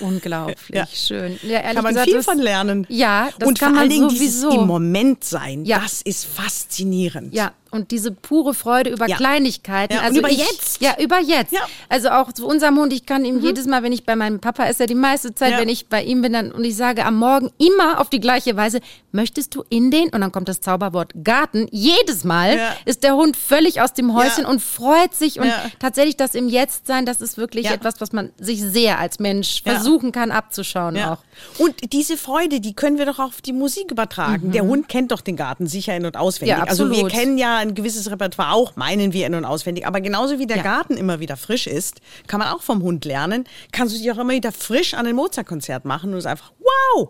[0.00, 0.86] Unglaublich ja.
[0.86, 1.38] schön.
[1.42, 2.86] Ja, kann man gesagt, viel von lernen.
[2.88, 4.50] Ja, das und kann vor allen Dingen sowieso.
[4.50, 5.64] dieses im Moment sein.
[5.64, 5.78] Ja.
[5.80, 7.34] Das ist faszinierend.
[7.34, 9.16] Ja, und diese pure Freude über ja.
[9.16, 9.94] Kleinigkeiten.
[9.94, 10.80] Ja, also über ich, jetzt.
[10.80, 11.52] Ja, über jetzt.
[11.52, 11.60] Ja.
[11.88, 13.42] Also auch zu unserem Hund, ich kann ihm mhm.
[13.42, 16.02] jedes Mal, wenn ich bei meinem Papa ist, er die meiste Zeit, wenn ich bei
[16.02, 18.80] ihm bin dann, und ich sage am Morgen immer auf die gleiche Weise,
[19.12, 23.36] möchtest du in den, und dann kommt das Zauberwort Garten, jedes Mal ist der Hund
[23.36, 27.36] völlig aus dem Häuschen und freut sich und tatsächlich das im Jetzt sein, das ist
[27.36, 31.18] wirklich etwas, was man sich sehr als Mensch versuchen kann abzuschauen auch.
[31.58, 34.48] Und diese Freude, die können wir doch auch auf die Musik übertragen.
[34.48, 34.52] Mhm.
[34.52, 36.56] Der Hund kennt doch den Garten sicher in- und auswendig.
[36.56, 39.86] also wir kennen ja ein gewisses Repertoire auch, meinen wir in- und auswendig.
[39.86, 40.62] Aber genauso wie der Ja.
[40.62, 44.18] Garten immer wieder frisch ist, kann man auch vom Hund lernen, kannst du dich auch
[44.18, 47.08] immer wieder frisch an ein Mozart-Konzert machen und es einfach, wow!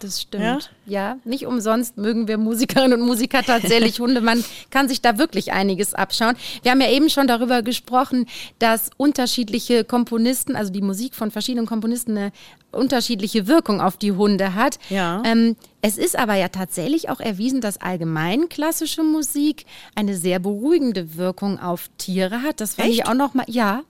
[0.00, 0.70] Das stimmt.
[0.86, 1.16] Ja?
[1.24, 4.20] nicht umsonst mögen wir Musikerinnen und Musiker tatsächlich Hunde.
[4.20, 6.36] Man kann sich da wirklich einiges abschauen.
[6.62, 8.26] Wir haben ja eben schon darüber gesprochen,
[8.58, 12.32] dass unterschiedliche Komponisten, also die Musik von verschiedenen Komponisten eine
[12.72, 14.78] unterschiedliche Wirkung auf die Hunde hat.
[14.90, 15.22] Ja.
[15.24, 21.16] Ähm, es ist aber ja tatsächlich auch erwiesen, dass allgemein klassische Musik eine sehr beruhigende
[21.16, 22.60] Wirkung auf Tiere hat.
[22.60, 23.08] Das fand ich Echt?
[23.08, 23.82] auch noch mal, ja.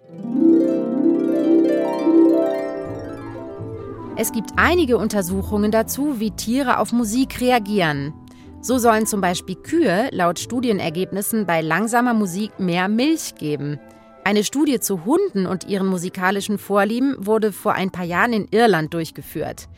[4.19, 8.15] Es gibt einige Untersuchungen dazu, wie Tiere auf Musik reagieren.
[8.63, 13.79] So sollen zum Beispiel Kühe laut Studienergebnissen bei langsamer Musik mehr Milch geben.
[14.25, 18.95] Eine Studie zu Hunden und ihren musikalischen Vorlieben wurde vor ein paar Jahren in Irland
[18.95, 19.69] durchgeführt.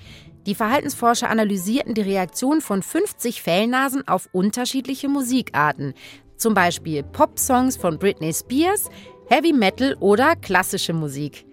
[0.46, 5.94] Die Verhaltensforscher analysierten die Reaktion von 50 Fellnasen auf unterschiedliche Musikarten,
[6.36, 8.88] zum Beispiel Popsongs von Britney Spears,
[9.26, 11.44] Heavy Metal oder klassische Musik.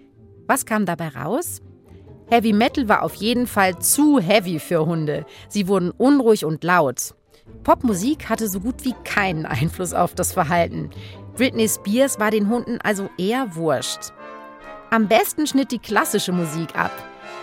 [0.46, 1.60] Was kam dabei raus?
[2.28, 5.24] Heavy Metal war auf jeden Fall zu heavy für Hunde.
[5.48, 7.14] Sie wurden unruhig und laut.
[7.62, 10.90] Popmusik hatte so gut wie keinen Einfluss auf das Verhalten.
[11.36, 14.12] Britney Spears war den Hunden also eher wurscht.
[14.90, 16.90] Am besten schnitt die klassische Musik ab.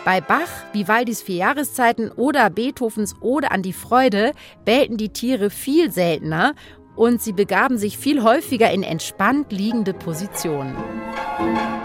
[0.03, 4.33] Bei Bach, Vivaldis Vier Jahreszeiten oder Beethovens Ode an die Freude
[4.65, 6.55] bellten die Tiere viel seltener
[6.95, 10.75] und sie begaben sich viel häufiger in entspannt liegende Positionen.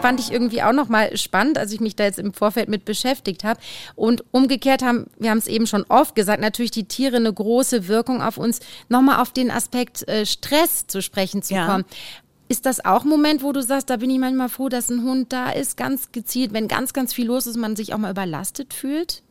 [0.01, 3.43] Fand ich irgendwie auch nochmal spannend, als ich mich da jetzt im Vorfeld mit beschäftigt
[3.43, 3.59] habe.
[3.97, 7.89] Und umgekehrt haben, wir haben es eben schon oft gesagt, natürlich die Tiere eine große
[7.89, 11.67] Wirkung auf uns, nochmal auf den Aspekt äh, Stress zu sprechen zu Ja.
[11.67, 11.85] kommen.
[12.51, 15.03] Ist das auch ein Moment, wo du sagst, da bin ich manchmal froh, dass ein
[15.03, 18.11] Hund da ist, ganz gezielt, wenn ganz, ganz viel los ist, man sich auch mal
[18.11, 19.23] überlastet fühlt?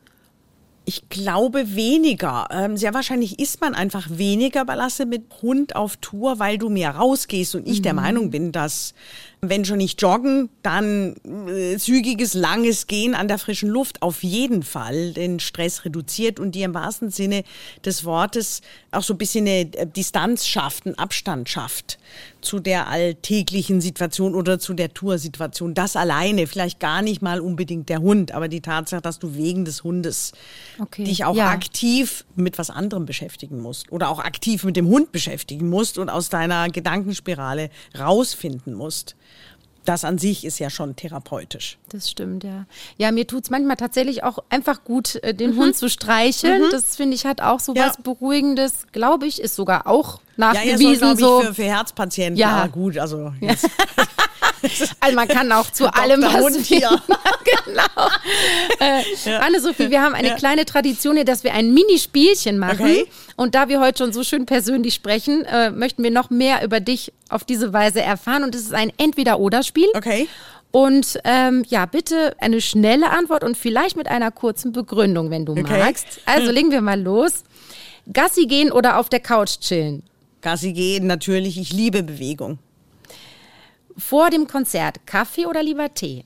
[0.90, 2.48] Ich glaube weniger.
[2.50, 6.92] Ähm, sehr wahrscheinlich ist man einfach weniger belastet mit Hund auf Tour, weil du mehr
[6.92, 8.94] rausgehst und ich der Meinung bin, dass
[9.42, 11.16] wenn schon nicht joggen, dann
[11.48, 16.56] äh, zügiges, langes Gehen an der frischen Luft auf jeden Fall den Stress reduziert und
[16.56, 17.44] dir im wahrsten Sinne
[17.86, 18.62] des Wortes
[18.92, 22.00] auch so ein bisschen eine äh, Distanz schafft, einen Abstand schafft
[22.42, 25.74] zu der alltäglichen Situation oder zu der Toursituation.
[25.74, 29.66] Das alleine, vielleicht gar nicht mal unbedingt der Hund, aber die Tatsache, dass du wegen
[29.66, 30.32] des Hundes
[30.80, 31.50] Okay, dich auch ja.
[31.50, 36.10] aktiv mit was anderem beschäftigen musst oder auch aktiv mit dem Hund beschäftigen musst und
[36.10, 39.16] aus deiner Gedankenspirale rausfinden musst.
[39.88, 41.78] Das an sich ist ja schon therapeutisch.
[41.90, 42.66] Das stimmt, ja.
[42.98, 46.62] Ja, mir tut's manchmal tatsächlich auch einfach gut, äh, den Hund zu streicheln.
[46.72, 47.78] Das finde ich hat auch so Mhm.
[47.78, 47.88] Ja.
[47.88, 50.98] was Beruhigendes, glaube ich, ist sogar auch Ja, ja, so, nachgewiesen.
[51.00, 51.42] glaub ich, so.
[51.42, 52.36] für, für Herzpatienten.
[52.38, 52.60] Ja.
[52.64, 53.70] Ja, gut, also jetzt,
[55.00, 56.90] Also man kann auch zu allem was Hund hier.
[57.66, 58.10] genau.
[58.80, 60.36] Äh, Anne-Sophie, wir haben eine Ja.
[60.36, 62.82] kleine Tradition hier, dass wir ein Minispielchen machen.
[62.82, 63.06] Okay.
[63.36, 66.80] Und da wir heute schon so schön persönlich sprechen, äh, möchten wir noch mehr über
[66.80, 68.44] dich auf diese Weise erfahren.
[68.44, 69.88] Und es ist ein Entweder-Oder-Spiel.
[69.96, 70.28] Okay.
[70.72, 75.54] Und ähm, ja, bitte eine schnelle Antwort und vielleicht mit einer kurzen Begründung, wenn du
[75.54, 75.80] Okay.
[75.80, 76.06] magst.
[76.26, 77.44] Also legen wir mal los.
[78.12, 80.04] Gassi gehen oder auf der Couch chillen?
[80.42, 81.58] Gassi gehen, natürlich.
[81.58, 82.60] Ich liebe Bewegung.
[83.98, 86.24] Vor dem Konzert Kaffee oder lieber Tee?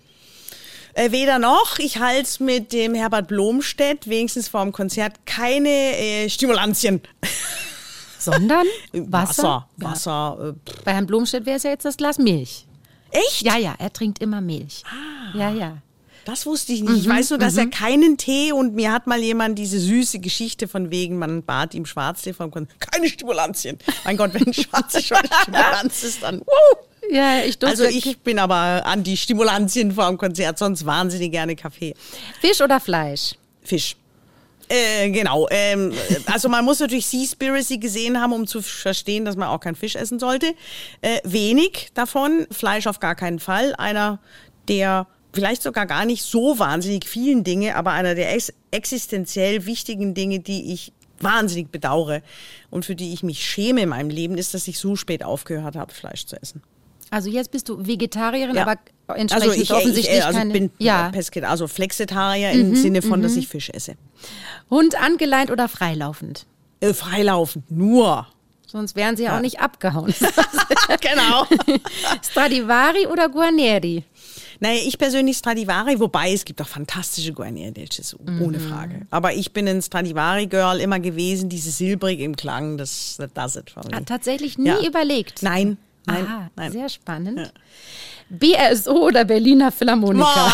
[0.94, 1.80] Äh, weder noch.
[1.80, 7.02] Ich halte mit dem Herbert Blomstedt wenigstens vor dem Konzert keine äh, Stimulantien.
[8.20, 9.44] Sondern Wasser.
[9.44, 9.70] Wasser?
[9.78, 9.90] Ja.
[9.90, 10.56] Wasser.
[10.68, 10.84] Äh, pff.
[10.84, 12.66] Bei Herrn Blomstedt wäre es ja jetzt das Glas Milch.
[13.12, 13.42] echt?
[13.42, 14.84] Ja, ja, er trinkt immer Milch.
[14.86, 15.38] Ah.
[15.38, 15.78] Ja, ja.
[16.26, 16.98] Das wusste ich nicht.
[16.98, 20.68] Ich weiß nur, dass er keinen Tee und mir hat mal jemand diese süße Geschichte
[20.68, 22.80] von wegen, man bat ihm Schwarztee vom Konzert.
[22.80, 23.80] Keine Stimulantien.
[24.06, 26.42] Mein Gott, wenn Schwarztee schon Stimulanz ist, dann.
[26.42, 26.91] Woo!
[27.10, 31.32] Ja, ich durfte Also ich bin aber an die Stimulantien vor dem Konzert, sonst wahnsinnig
[31.32, 31.96] gerne Kaffee.
[32.40, 33.36] Fisch oder Fleisch?
[33.64, 33.96] Fisch.
[34.72, 35.48] Äh, genau.
[35.50, 35.92] Ähm,
[36.28, 39.96] also man muss natürlich Seaspiracy gesehen haben, um zu verstehen, dass man auch kein Fisch
[39.96, 40.54] essen sollte.
[41.02, 43.76] Äh, wenig davon, Fleisch auf gar keinen Fall.
[43.76, 44.20] Einer
[44.70, 50.14] der vielleicht sogar gar nicht so wahnsinnig vielen Dinge, aber einer der ex existenziell wichtigen
[50.14, 52.22] Dinge, die ich wahnsinnig bedauere
[52.70, 55.76] und für die ich mich schäme in meinem Leben, ist, dass ich so spät aufgehört
[55.76, 56.64] habe, Fleisch zu essen.
[57.12, 58.64] Also jetzt bist du Vegetarierin, Ja.
[58.64, 58.78] aber
[59.16, 60.54] entsprechend Also ich, offensichtlich ich, also keine.
[60.54, 61.10] bin ja.
[61.12, 63.96] Pesket, also Flexitarier im Sinne von, dass ich Fisch esse.
[64.70, 66.46] Hund angeleint oder freilaufend?
[66.80, 68.26] Äh, freilaufend, nur.
[68.66, 69.38] Sonst wären sie ja, Ja.
[69.38, 70.14] auch nicht abgehauen.
[71.02, 71.46] genau.
[72.24, 74.04] Stradivari oder Guarneri?
[74.62, 79.02] Naja, ich persönlich Stradivari, wobei es gibt auch fantastische Guarnieri-Dishes, ohne Frage.
[79.10, 83.72] Aber ich bin ein Stradivari-Girl immer gewesen, diese silbrig im Klang, das that does it
[83.72, 83.92] for me.
[83.98, 84.80] Ah, tatsächlich nie Ja.
[84.88, 85.42] überlegt.
[85.42, 86.72] Nein, nein, Aha, nein.
[86.72, 87.54] sehr spannend.
[88.30, 90.54] BSO oder Berliner Philharmoniker?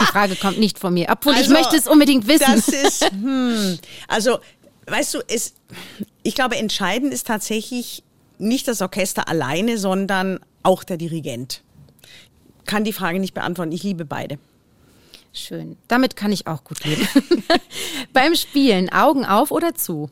[0.00, 2.46] Die Frage kommt nicht von mir, obwohl ich Also, möchte es unbedingt wissen.
[2.54, 4.38] Das ist, hm, also
[4.86, 5.54] weißt du, es,
[6.22, 8.02] ich glaube, entscheidend ist tatsächlich
[8.38, 11.62] nicht das Orchester alleine, sondern auch der Dirigent.
[12.64, 13.72] Kann die Frage nicht beantworten.
[13.72, 14.38] Ich liebe beide.
[15.32, 15.76] Schön.
[15.88, 17.06] Damit kann ich auch gut leben.
[18.12, 20.10] Beim Spielen Augen auf oder zu?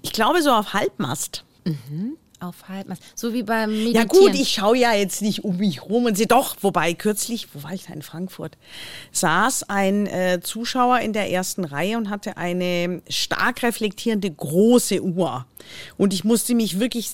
[0.00, 1.44] Ich glaube so auf Halbmast.
[1.64, 2.16] Mhm.
[2.42, 3.02] Auf Halbmast.
[3.14, 3.94] So wie beim Meditieren.
[3.94, 7.48] Ja gut, ich schaue ja jetzt nicht um mich rum und sehe doch, wobei kürzlich,
[7.54, 8.58] wo war ich da in Frankfurt,
[9.12, 15.46] saß ein äh, Zuschauer in der ersten Reihe und hatte eine stark reflektierende große Uhr.
[15.96, 17.12] Und ich musste mich wirklich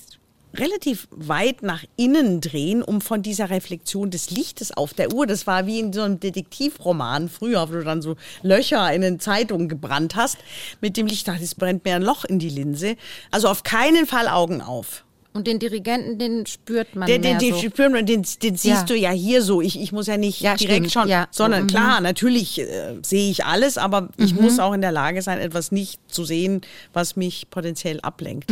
[0.53, 5.45] relativ weit nach innen drehen, um von dieser Reflexion des Lichtes auf der Uhr, das
[5.47, 9.69] war wie in so einem Detektivroman früher, wo du dann so Löcher in den Zeitungen
[9.69, 10.37] gebrannt hast,
[10.81, 12.95] mit dem Licht dachte, es brennt mir ein Loch in die Linse.
[13.31, 15.05] Also auf keinen Fall Augen auf.
[15.31, 17.59] Und den Dirigenten, den spürt man Den, den, mehr den, so.
[17.61, 18.83] spürt man, den, den siehst Ja.
[18.83, 19.61] du ja hier so.
[19.61, 20.91] Ich, ich muss ja nicht Ja, direkt stimmt.
[20.91, 21.27] schon, Ja.
[21.31, 21.67] sondern Mhm.
[21.67, 25.71] klar, natürlich äh, sehe ich alles, aber ich muss auch in der Lage sein, etwas
[25.71, 26.61] nicht zu sehen,
[26.93, 28.51] was mich potenziell ablenkt.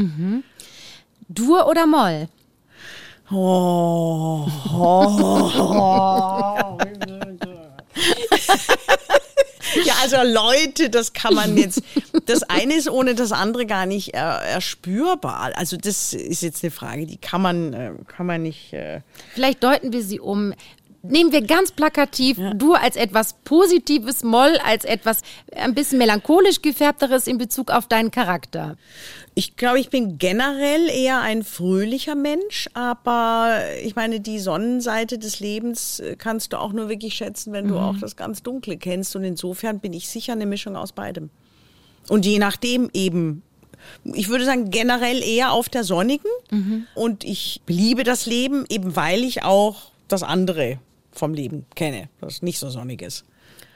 [1.29, 2.29] Dur oder Moll?
[3.31, 4.47] Oh.
[9.85, 11.81] ja, also Leute, das kann man jetzt,
[12.25, 15.51] das eine ist ohne das andere gar nicht äh, erspürbar.
[15.55, 18.73] Also das ist jetzt eine Frage, die kann man, äh, kann man nicht.
[18.73, 19.01] Äh,
[19.33, 20.53] Vielleicht deuten wir sie um.
[21.03, 25.21] Nehmen wir ganz plakativ Dur als etwas Positives, Moll als etwas
[25.55, 28.77] ein bisschen melancholisch gefärbteres in Bezug auf deinen Charakter.
[29.35, 35.39] Ich glaube, ich bin generell eher ein fröhlicher Mensch, aber ich meine, die Sonnenseite des
[35.39, 39.15] Lebens äh, kannst du auch nur wirklich schätzen, wenn du auch das ganz Dunkle kennst.
[39.15, 41.29] Und insofern bin ich sicher eine Mischung aus beidem.
[42.09, 43.43] Und je nachdem eben.
[44.03, 46.31] Ich würde sagen, generell eher auf der sonnigen.
[46.95, 50.79] Und ich liebe das Leben, eben weil ich auch das andere
[51.17, 53.25] vom Leben kenne, das nicht so sonnig ist.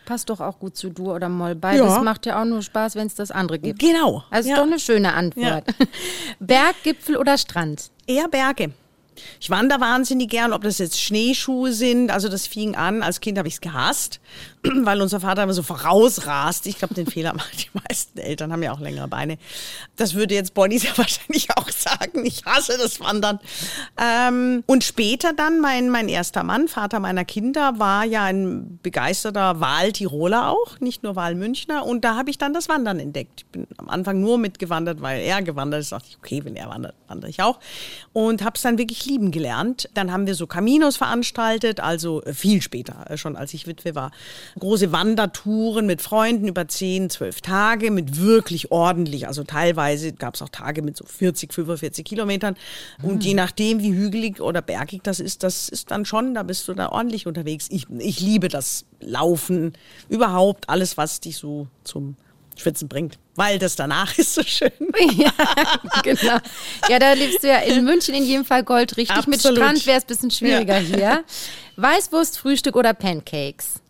[0.05, 1.55] Passt doch auch gut zu Dur oder Moll.
[1.55, 2.01] Beides Ja.
[2.01, 3.79] macht ja auch nur Spaß, wenn es das andere gibt.
[3.79, 4.23] Genau.
[4.31, 4.55] Also Ja.
[4.55, 5.63] ist doch eine schöne Antwort.
[6.39, 7.91] Berg, Gipfel oder Strand?
[8.07, 8.71] Eher Berge.
[9.39, 12.11] Ich wandere wahnsinnig gern, ob das jetzt Schneeschuhe sind.
[12.11, 14.19] Also das fing an, als Kind habe ich es gehasst,
[14.63, 16.67] weil unser Vater immer so vorausrast.
[16.67, 19.37] Ich glaube, den Fehler machen die meisten Eltern, haben ja auch längere Beine.
[19.95, 22.25] Das würde jetzt Bonnie sehr wahrscheinlich auch sagen.
[22.25, 23.39] Ich hasse das Wandern.
[23.97, 29.59] Ähm, und später dann, mein, mein erster Mann, Vater meiner Kinder, war ja ein begeisterter
[29.59, 31.85] Wahltiroler auch, nicht nur Wahlmünchner.
[31.85, 33.41] Und da habe ich dann das Wandern entdeckt.
[33.41, 35.91] Ich bin am Anfang nur mitgewandert, weil er gewandert ist.
[35.91, 37.59] Da dachte ich, okay, wenn er wandert, wandere ich auch.
[38.13, 39.89] Und habe es dann wirklich lieben gelernt.
[39.93, 43.93] Dann haben wir so Caminos veranstaltet, also äh, viel später, äh, schon als ich Witwe
[43.95, 44.11] war.
[44.59, 49.27] Große Wandertouren mit Freunden über 10, 12 Tage, mit wirklich ordentlich.
[49.27, 52.55] Also teilweise gab es auch Tage mit so 40, 45 Kilometern.
[53.03, 56.67] Und je nachdem, wie hügelig oder bergig das ist, das ist dann schon, da bist
[56.67, 57.67] du da ordentlich unterwegs.
[57.69, 59.73] Ich, ich liebe das Laufen,
[60.09, 62.15] überhaupt alles, was dich so zum
[62.61, 63.17] Schwitzen bringt.
[63.35, 64.71] Weil das danach ist so schön.
[65.17, 65.31] ja,
[66.03, 66.37] genau.
[66.87, 69.27] Ja, da lebst du ja in München in jedem Fall goldrichtig.
[69.27, 69.57] Mit Absolut.
[69.57, 70.95] Strand wäre es ein bisschen schwieriger Ja.
[70.95, 71.23] hier.
[71.77, 73.81] Weißwurst, Frühstück oder Pancakes?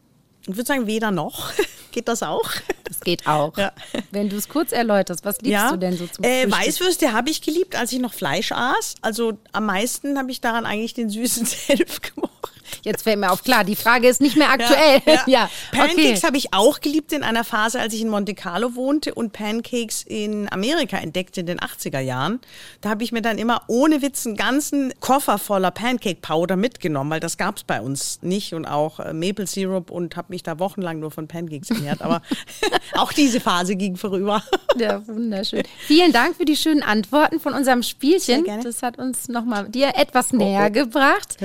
[0.47, 1.51] Ich würde sagen, weder noch.
[1.91, 2.49] Geht das auch?
[2.85, 3.57] Das geht auch.
[3.57, 3.73] Ja.
[4.11, 6.59] Wenn du es kurz erläuterst, was liebst du denn so zum äh, Frühstück?
[6.67, 8.95] Weißwürste habe ich geliebt, als ich noch Fleisch aß.
[9.01, 12.50] Also am meisten habe ich daran eigentlich den süßen Senf gemocht.
[12.83, 15.01] Jetzt fällt mir auf, klar, die Frage ist nicht mehr aktuell.
[15.27, 16.27] Ja, Pancakes okay.
[16.27, 20.03] habe ich auch geliebt in einer Phase, als ich in Monte Carlo wohnte und Pancakes
[20.03, 22.39] in Amerika entdeckte in den 80er Jahren.
[22.81, 27.11] Da habe ich mir dann immer ohne Witz einen ganzen Koffer voller Pancake Powder mitgenommen,
[27.11, 30.43] weil das gab es bei uns nicht und auch äh, Maple Syrup und habe mich
[30.43, 32.01] da wochenlang nur von Pancakes ernährt.
[32.01, 32.21] Aber
[32.93, 34.43] auch diese Phase ging vorüber.
[34.77, 35.63] Ja, wunderschön.
[35.85, 38.45] Vielen Dank für die schönen Antworten von unserem Spielchen.
[38.63, 40.71] Das hat uns nochmal dir etwas näher oh.
[40.71, 41.37] gebracht.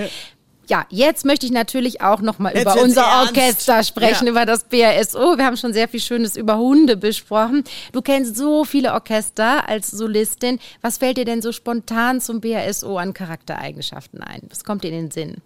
[0.69, 0.87] Ja.
[0.91, 3.37] Jetzt möchte ich natürlich auch nochmal über unser ernst.
[3.37, 4.31] Orchester sprechen, Ja.
[4.33, 5.37] über das BRSO.
[5.39, 7.65] Wir haben schon sehr viel Schönes über Hunde besprochen.
[7.93, 10.59] Du kennst so viele Orchester als Solistin.
[10.83, 14.43] Was fällt dir denn so spontan zum BRSO an Charaktereigenschaften ein?
[14.49, 15.37] Was kommt dir in den Sinn?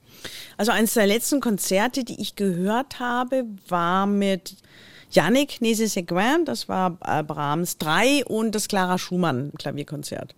[0.56, 4.56] Also eines der letzten Konzerte, die ich gehört habe, war mit
[5.12, 10.34] Yannick Nézet-Séguin, das war äh, Brahms 3 und das Clara Schumann Klavierkonzert.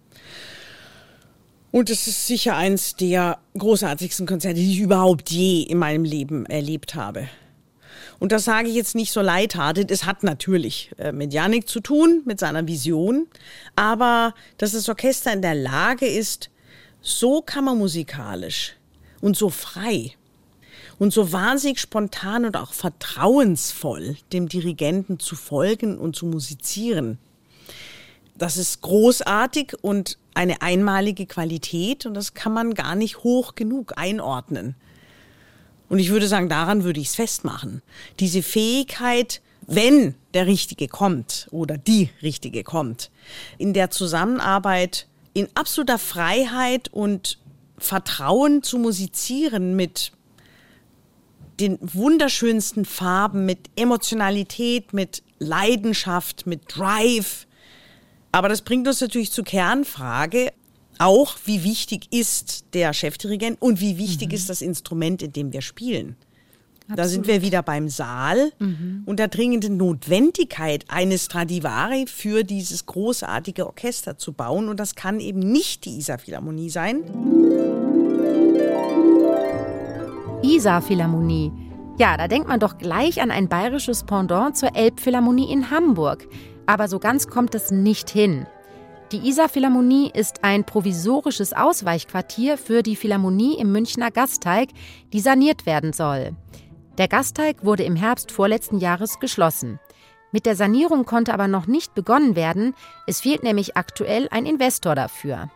[1.73, 6.45] Und es ist sicher eins der großartigsten Konzerte, die ich überhaupt je in meinem Leben
[6.45, 7.29] erlebt habe.
[8.19, 9.91] Und das sage ich jetzt nicht so leidhartet.
[9.91, 13.27] Es hat natürlich äh, mit Yannick zu tun, mit seiner Vision.
[13.75, 16.51] Aber dass das Orchester in der Lage ist,
[17.01, 18.75] so kammermusikalisch
[19.23, 20.13] und so frei
[20.99, 27.19] und so wahnsinnig spontan und auch vertrauensvoll dem Dirigenten zu folgen und zu musizieren.
[28.37, 33.95] Das ist großartig und eine einmalige Qualität und das kann man gar nicht hoch genug
[33.97, 34.75] einordnen.
[35.89, 37.83] Und ich würde sagen, daran würde ich es festmachen.
[38.19, 43.11] Diese Fähigkeit, wenn der Richtige kommt oder die Richtige kommt,
[43.59, 47.39] in der Zusammenarbeit in absoluter Freiheit und
[47.79, 50.13] Vertrauen zu musizieren mit
[51.61, 57.47] den wunderschönsten Farben, mit Emotionalität, mit Leidenschaft, mit Drive.
[58.33, 60.53] Aber das bringt uns natürlich zur Kernfrage,
[60.99, 64.35] auch wie wichtig ist der Chefdirigent und wie wichtig mhm.
[64.35, 66.17] ist das Instrument, in dem wir spielen.
[66.83, 66.99] Absolut.
[66.99, 69.03] Da sind wir wieder beim Saal mhm.
[69.07, 74.69] und der dringenden Notwendigkeit eines Stradivari für dieses großartige Orchester zu bauen.
[74.69, 77.03] Und das kann eben nicht die Isar Philharmonie sein.
[80.43, 81.53] Isar Philharmonie.
[81.99, 86.27] Ja, da denkt man doch gleich an ein bayerisches Pendant zur Elbphilharmonie in Hamburg.
[86.67, 88.47] Aber so ganz kommt es nicht hin.
[89.13, 94.71] Die Isar Philharmonie ist ein provisorisches Ausweichquartier für die Philharmonie im Münchner Gasteig,
[95.13, 96.35] die saniert werden soll.
[96.97, 99.81] Der Gasteig wurde im Herbst vorletzten Jahres geschlossen.
[100.31, 102.75] Mit der Sanierung konnte aber noch nicht begonnen werden,
[103.07, 105.51] es fehlt nämlich aktuell ein Investor dafür.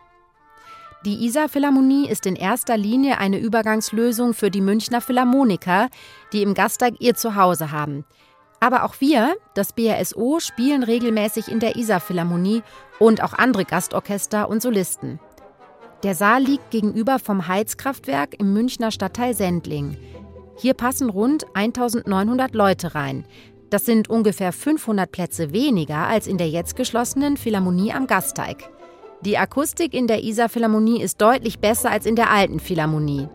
[1.05, 5.89] Die Isar Philharmonie ist in erster Linie eine Übergangslösung für die Münchner Philharmoniker,
[6.33, 8.03] die im Gasteig ihr Zuhause haben.
[8.59, 12.63] Aber auch wir, das BRSO, spielen regelmäßig in der Isar Philharmonie
[12.99, 15.19] und auch andere Gastorchester und Solisten.
[16.03, 19.97] Der Saal liegt gegenüber vom Heizkraftwerk im Münchner Stadtteil Sendling.
[20.57, 23.25] Hier passen rund 1900 Leute rein.
[23.69, 28.69] Das sind ungefähr 500 Plätze weniger als in der jetzt geschlossenen Philharmonie am Gasteig.
[29.21, 33.27] Die Akustik in der Isar Philharmonie ist deutlich besser als in der alten Philharmonie.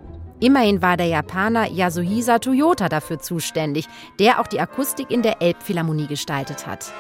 [0.42, 3.86] Immerhin war der Japaner Yasuhisa Toyota dafür zuständig,
[4.18, 6.92] der auch die Akustik in der Elbphilharmonie gestaltet hat.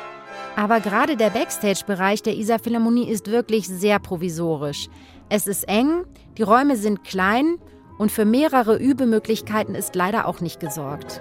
[0.54, 4.86] Aber gerade der Backstage-Bereich der Isar Philharmonie ist wirklich sehr provisorisch.
[5.28, 6.04] Es ist eng,
[6.38, 7.56] die Räume sind klein
[7.98, 11.20] und für mehrere Übemöglichkeiten ist leider auch nicht gesorgt.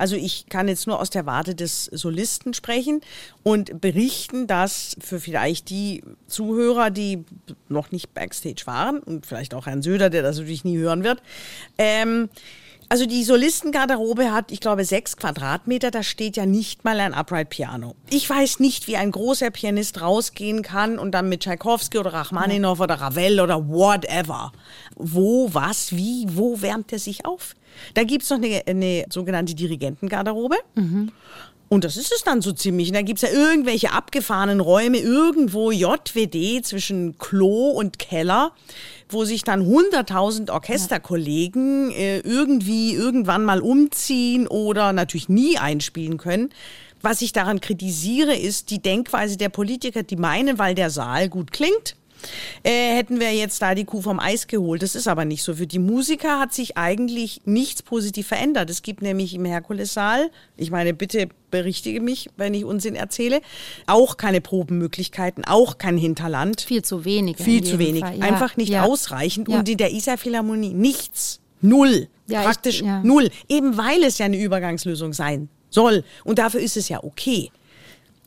[0.00, 3.02] Also ich kann jetzt nur aus der Warte des Solisten sprechen
[3.42, 7.24] und berichten, dass für vielleicht die Zuhörer, die
[7.68, 11.22] noch nicht Backstage waren und vielleicht auch Herrn Söder, der das natürlich nie hören wird,
[11.76, 12.30] ähm,
[12.90, 15.92] also die Solistengarderobe hat, ich glaube, sechs Quadratmeter.
[15.92, 17.94] Da steht ja nicht mal ein Upright Piano.
[18.10, 22.80] Ich weiß nicht, wie ein großer Pianist rausgehen kann und dann mit Tchaikovsky oder Rachmaninow
[22.80, 24.50] oder Ravel oder whatever.
[24.96, 27.54] Wo, was, wie, wo wärmt er sich auf?
[27.94, 30.56] Da gibt's noch eine, eine sogenannte Dirigentengarderobe.
[30.74, 31.12] Mhm.
[31.68, 32.88] Und das ist es dann so ziemlich.
[32.88, 38.50] Und da gibt's ja irgendwelche abgefahrenen Räume, irgendwo JWD zwischen Klo und Keller,
[39.12, 46.50] wo sich dann 100.000 Orchesterkollegen äh, irgendwie irgendwann mal umziehen oder natürlich nie einspielen können.
[47.02, 51.50] Was ich daran kritisiere, ist die Denkweise der Politiker, die meinen, weil der Saal gut
[51.50, 51.96] klingt,
[52.62, 54.82] äh, hätten wir jetzt da die Kuh vom Eis geholt.
[54.82, 55.54] Das ist aber nicht so.
[55.54, 58.70] Für die Musiker hat sich eigentlich nichts positiv verändert.
[58.70, 63.40] Es gibt nämlich im Herkulessaal, ich meine, bitte berichtige mich, wenn ich Unsinn erzähle,
[63.86, 66.60] auch keine Probenmöglichkeiten, auch kein Hinterland.
[66.60, 67.38] Viel zu wenig.
[67.38, 68.02] Viel zu wenig.
[68.02, 68.20] Ja.
[68.20, 68.84] Einfach nicht ja.
[68.84, 69.48] ausreichend.
[69.48, 69.58] Ja.
[69.58, 71.40] Und in der Isar Philharmonie nichts.
[71.60, 72.08] Null.
[72.28, 73.28] Praktisch ich, null.
[73.48, 76.04] Eben weil es ja eine Übergangslösung sein soll.
[76.24, 77.50] Und dafür ist es ja okay.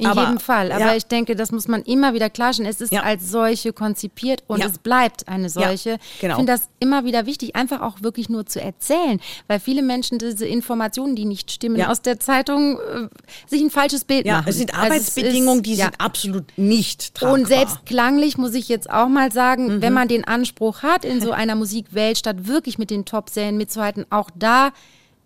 [0.03, 0.71] In aber, jedem Fall.
[0.71, 0.95] Aber ja.
[0.95, 2.69] ich denke, das muss man immer wieder klarstellen.
[2.69, 3.01] Es ist ja.
[3.01, 4.67] als solche konzipiert und ja.
[4.67, 5.97] es bleibt eine solche.
[6.21, 6.33] Genau.
[6.33, 10.19] Ich finde das immer wieder wichtig, einfach auch wirklich nur zu erzählen, weil viele Menschen
[10.19, 13.07] diese Informationen, die nicht stimmen, aus der Zeitung äh,
[13.47, 14.49] sich ein falsches Bild ja, machen.
[14.49, 17.33] Es sind Arbeitsbedingungen, also es ist, die sind absolut nicht tragbar.
[17.33, 19.81] Und selbst klanglich muss ich jetzt auch mal sagen, mhm.
[19.81, 24.29] wenn man den Anspruch hat, in so einer Musikweltstadt wirklich mit den Top-Serien mitzuhalten, auch
[24.35, 24.71] da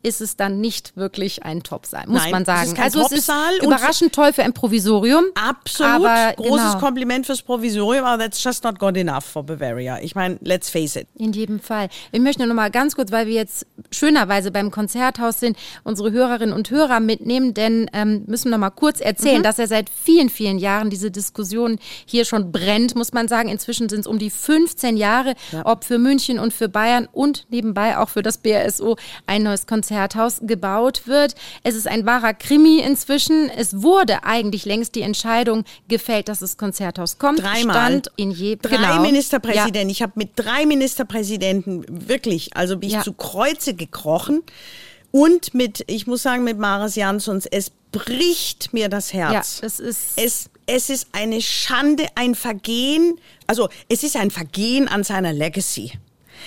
[0.04, 2.62] ist es dann nicht wirklich ein Topsaal, muss Nein, man sagen.
[2.62, 3.32] Es ist kein also es ist
[3.64, 5.26] überraschend toll für ein Provisorium.
[5.36, 6.06] Absolut.
[6.06, 6.80] Aber Großes genau.
[6.80, 10.00] Kompliment fürs Provisorium, aber that's just not good enough for Bavaria.
[10.00, 11.08] Ich meine, let's face it.
[11.16, 11.90] In jedem Fall.
[12.12, 16.12] Ich möchte nur noch mal ganz kurz, weil wir jetzt schönerweise beim Konzerthaus sind, unsere
[16.12, 19.44] Hörerinnen und Hörer mitnehmen, denn ähm, müssen noch mal kurz erzählen, mhm.
[19.44, 23.50] dass er seit vielen, vielen Jahren diese Diskussion hier schon brennt, muss man sagen.
[23.50, 25.66] Inzwischen sind es um die 15 Jahre, ja.
[25.66, 28.96] ob für München und für Bayern und nebenbei auch für das BRSO
[29.26, 31.36] ein neues Konzert Konzerthaus gebaut wird.
[31.64, 33.50] Es ist ein wahrer Krimi inzwischen.
[33.50, 37.40] Es wurde eigentlich längst die Entscheidung gefällt, dass das Konzerthaus kommt.
[37.40, 37.76] Dreimal.
[37.76, 39.02] Stand in je, drei genau.
[39.02, 39.90] Ministerpräsidenten.
[39.90, 39.92] Ja.
[39.92, 43.02] Ich habe mit drei Ministerpräsidenten wirklich, also bin ich ja.
[43.02, 44.44] zu Kreuze gekrochen.
[45.12, 49.60] Und mit, ich muss sagen, mit Maris Jansons, es bricht mir das Herz.
[49.62, 50.02] Ja, es ist.
[50.18, 53.18] Es, es ist eine Schande, ein Vergehen.
[53.48, 55.94] Also, es ist ein Vergehen an seiner Legacy.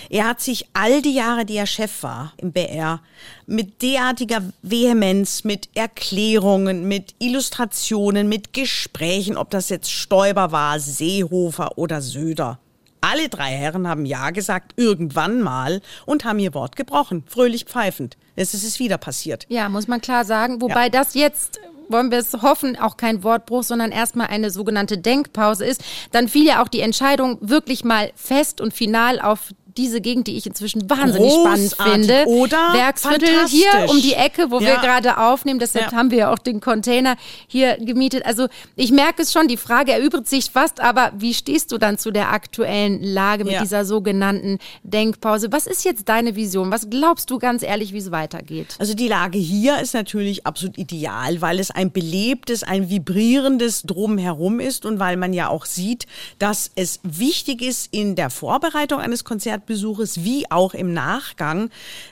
[0.09, 3.01] Er hat sich all die Jahre, die er Chef war im BR,
[3.47, 11.77] mit derartiger Vehemenz, mit Erklärungen, mit Illustrationen, mit Gesprächen, ob das jetzt Stoiber war, Seehofer
[11.79, 12.59] oder Söder,
[13.03, 18.19] Alle drei Herren haben Ja gesagt, irgendwann mal, und haben ihr Wort gebrochen, fröhlich pfeifend.
[18.37, 19.47] Es ist es wieder passiert.
[19.49, 20.61] Ja, muss man klar sagen.
[20.61, 20.89] Wobei ja.
[20.91, 21.61] das jetzt
[21.91, 25.83] wollen wir es hoffen, auch kein Wortbruch, sondern erstmal eine sogenannte Denkpause ist.
[26.13, 30.37] Dann fiel ja auch die Entscheidung wirklich mal fest und final auf diese Gegend, die
[30.37, 31.71] ich inzwischen wahnsinnig Großartig.
[31.71, 32.25] spannend finde.
[32.27, 34.67] Oder Werksviertel hier um die Ecke, wo ja.
[34.67, 35.59] wir gerade aufnehmen.
[35.59, 35.97] Deshalb ja.
[35.97, 37.17] haben wir ja auch den Container
[37.47, 38.27] hier gemietet.
[38.27, 41.97] Also ich merke es schon, die Frage erübrigt sich fast, aber wie stehst du dann
[41.97, 43.63] zu der aktuellen Lage mit ja.
[43.63, 45.51] dieser sogenannten Denkpause?
[45.51, 46.71] Was ist jetzt deine Vision?
[46.71, 48.77] Was glaubst du ganz ehrlich, wie es weitergeht?
[48.79, 54.61] Also die Lage hier ist natürlich absolut ideal, weil es ein belebtes, ein vibrierendes Drumherum
[54.61, 56.07] ist und weil man ja auch sieht,
[56.39, 61.71] dass es wichtig ist in der Vorbereitung eines Konzerts Konzertbesuches wie auch im Nachgang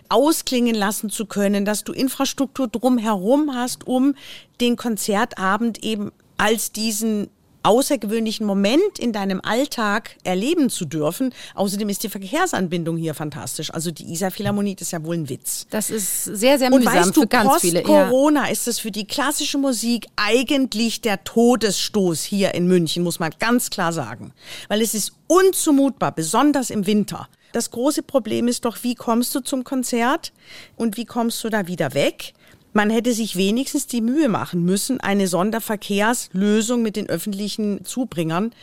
[0.09, 4.15] ausklingen lassen zu können, dass du Infrastruktur drumherum hast, um
[4.61, 7.29] den Konzertabend eben als diesen
[7.63, 11.35] außergewöhnlichen Moment in deinem Alltag erleben zu dürfen.
[11.55, 13.73] Außerdem ist die Verkehrsanbindung hier fantastisch.
[13.75, 15.67] Also die Isar Philharmonie ist ja wohl ein Witz.
[15.71, 17.83] Das ist sehr, sehr mühsam Und weißt du, für ganz post viele.
[17.83, 18.53] Corona ja.
[18.53, 23.71] ist es für die klassische Musik eigentlich der Todesstoß hier in München, muss man ganz
[23.71, 24.33] klar sagen.
[24.69, 27.29] Weil es ist unzumutbar, besonders im Winter.
[27.59, 30.33] Das große Problem ist doch, wie kommst du zum Konzert
[30.77, 32.33] und wie kommst du da wieder weg?
[32.73, 38.55] Man hätte sich wenigstens die Mühe machen müssen, eine Sonderverkehrslösung mit den öffentlichen Zubringern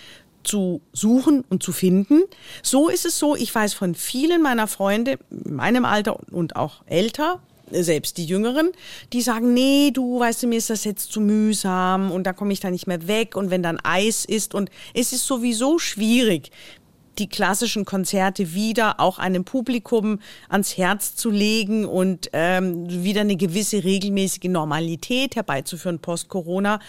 [0.45, 2.21] zu suchen und zu finden.
[2.63, 6.81] So ist es so, ich weiß von vielen meiner Freunde, in meinem Alter und auch
[6.85, 7.41] älter,
[7.71, 8.71] selbst die Jüngeren,
[9.11, 12.53] die sagen, nee, du weißt du, mir ist das jetzt zu mühsam und da komme
[12.53, 16.51] ich da nicht mehr weg und wenn dann Eis ist und es ist sowieso schwierig,
[17.17, 23.35] die klassischen Konzerte wieder auch einem Publikum ans Herz zu legen und ähm, wieder eine
[23.35, 26.79] gewisse regelmäßige Normalität herbeizuführen post-Corona,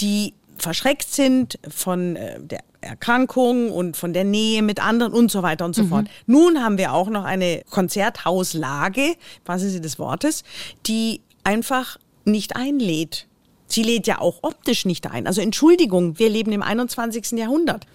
[0.00, 5.42] die verschreckt sind von äh, der Erkrankung und von der Nähe mit anderen und so
[5.42, 5.88] weiter und so mhm.
[5.88, 6.06] fort.
[6.26, 10.44] Nun haben wir auch noch eine Konzerthauslage, was ist des Wortes,
[10.86, 13.26] die einfach nicht einlädt.
[13.68, 15.26] Sie lädt ja auch optisch nicht ein.
[15.26, 17.32] Also Entschuldigung, wir leben im 21.
[17.32, 17.86] Jahrhundert.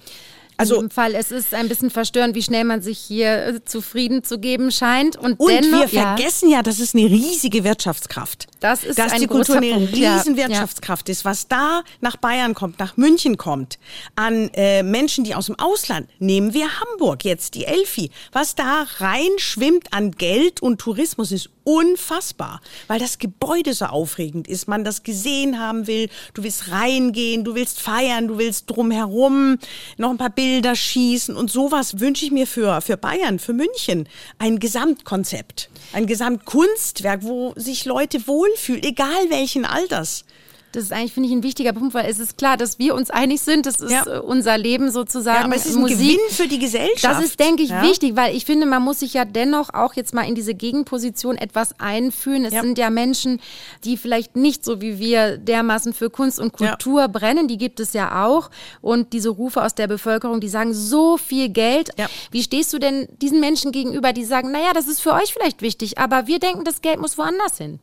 [0.58, 3.66] Also, in dem Fall, es ist ein bisschen verstörend, wie schnell man sich hier äh,
[3.66, 5.16] zufrieden zu geben scheint.
[5.16, 8.48] Und, und dennoch, wir vergessen ja, das ist eine riesige Wirtschaftskraft.
[8.62, 9.94] Das ist Dass ein die Kultur eine Punkt.
[9.94, 11.12] riesen Wirtschaftskraft ja.
[11.12, 11.26] ist.
[11.26, 13.80] Was da nach Bayern kommt, nach München kommt,
[14.16, 18.12] an äh, Menschen, die aus dem Ausland, nehmen wir Hamburg jetzt, die Elfi.
[18.32, 24.68] Was da reinschwimmt an Geld und Tourismus ist unfassbar, weil das Gebäude so aufregend ist,
[24.68, 29.58] man das gesehen haben will, du willst reingehen, du willst feiern, du willst drumherum
[29.98, 34.08] noch ein paar Bilder schießen und sowas wünsche ich mir für, für Bayern, für München.
[34.40, 40.26] Ein Gesamtkonzept, ein Gesamtkunstwerk, wo sich Leute wohlfühlen, egal welchen Alters.
[40.74, 43.10] Das ist eigentlich, finde ich, ein wichtiger Punkt, weil es ist klar, dass wir uns
[43.10, 43.66] einig sind.
[43.66, 44.06] Das ist ja.
[44.08, 45.40] Äh, unser Leben sozusagen.
[45.40, 45.98] Ja, aber es ist ein Musik.
[45.98, 47.04] Gewinn für die Gesellschaft.
[47.04, 47.84] Das ist, denke ich, ja.
[47.84, 51.36] wichtig, weil ich finde, man muss sich ja dennoch auch jetzt mal in diese Gegenposition
[51.36, 52.46] etwas einfühlen.
[52.46, 52.62] Es ja.
[52.62, 53.42] sind ja Menschen,
[53.84, 57.50] die vielleicht nicht so wie wir dermaßen für Kunst und Kultur brennen.
[57.50, 58.50] Die gibt es ja auch.
[58.80, 61.90] Und diese Rufe aus der Bevölkerung, die sagen, so viel Geld.
[62.32, 65.62] Wie stehst du denn diesen Menschen gegenüber, die sagen, naja, das ist für euch vielleicht
[65.62, 67.80] wichtig, aber wir denken, das Geld muss woanders hin?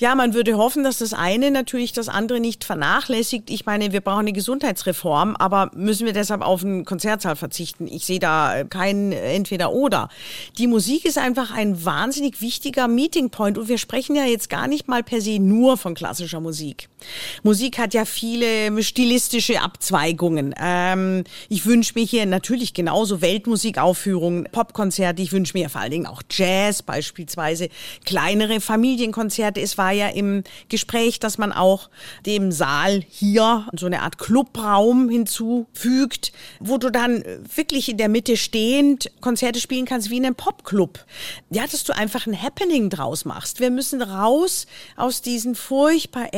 [0.00, 3.50] Ja, man würde hoffen, dass das eine natürlich das andere nicht vernachlässigt.
[3.50, 7.86] Ich meine, wir brauchen eine Gesundheitsreform, aber müssen wir deshalb auf einen Konzertsaal verzichten?
[7.86, 10.08] Ich sehe da kein Entweder-Oder.
[10.56, 14.68] Die Musik ist einfach ein wahnsinnig wichtiger Meeting Point und wir sprechen ja jetzt gar
[14.68, 16.88] nicht mal per se nur von klassischer Musik.
[17.42, 20.54] Musik hat ja viele stilistische Abzweigungen.
[20.60, 25.22] Ähm, ich wünsche mir hier natürlich genauso Weltmusikaufführungen, Popkonzerte.
[25.22, 27.68] Ich wünsche mir vor allen Dingen auch Jazz beispielsweise,
[28.04, 29.60] kleinere Familienkonzerte.
[29.60, 31.90] Es war ja im Gespräch, dass man auch
[32.26, 37.24] dem Saal hier so eine Art Clubraum hinzufügt, wo du dann
[37.54, 41.04] wirklich in der Mitte stehend Konzerte spielen kannst wie in einem Popclub.
[41.50, 43.60] Ja, dass du einfach ein Happening draus machst.
[43.60, 46.32] Wir müssen raus aus diesen furchtbar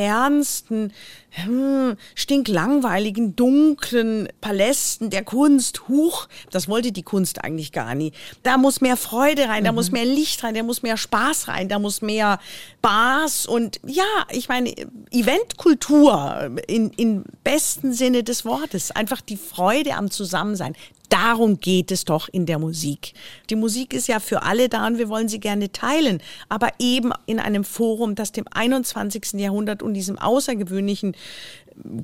[0.69, 0.91] 嗯。
[1.35, 5.87] Hm, stinklangweiligen, dunklen Palästen der Kunst.
[5.87, 8.11] Huch, das wollte die Kunst eigentlich gar nie.
[8.43, 9.97] Da muss mehr Freude rein, da muss mhm.
[9.97, 12.39] mehr Licht rein, da muss mehr Spaß rein, da muss mehr
[12.83, 14.73] Spaß und ja, ich meine,
[15.09, 18.91] Eventkultur in, im besten Sinne des Wortes.
[18.91, 20.75] Einfach die Freude am Zusammensein.
[21.13, 23.13] Darum geht es doch in der Musik.
[23.51, 27.11] Die Musik ist ja für alle da und wir wollen sie gerne teilen, aber eben
[27.27, 29.33] in einem Forum, das dem 21.
[29.33, 31.15] Jahrhundert und diesem außergewöhnlichen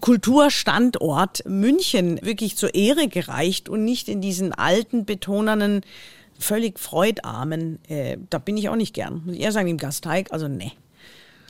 [0.02, 5.82] Kulturstandort München wirklich zur Ehre gereicht und nicht in diesen alten, betonernen,
[6.40, 9.22] völlig freudarmen, äh, da bin ich auch nicht gern.
[9.26, 10.72] Muss ich eher sagen, im Gasteig, also ne.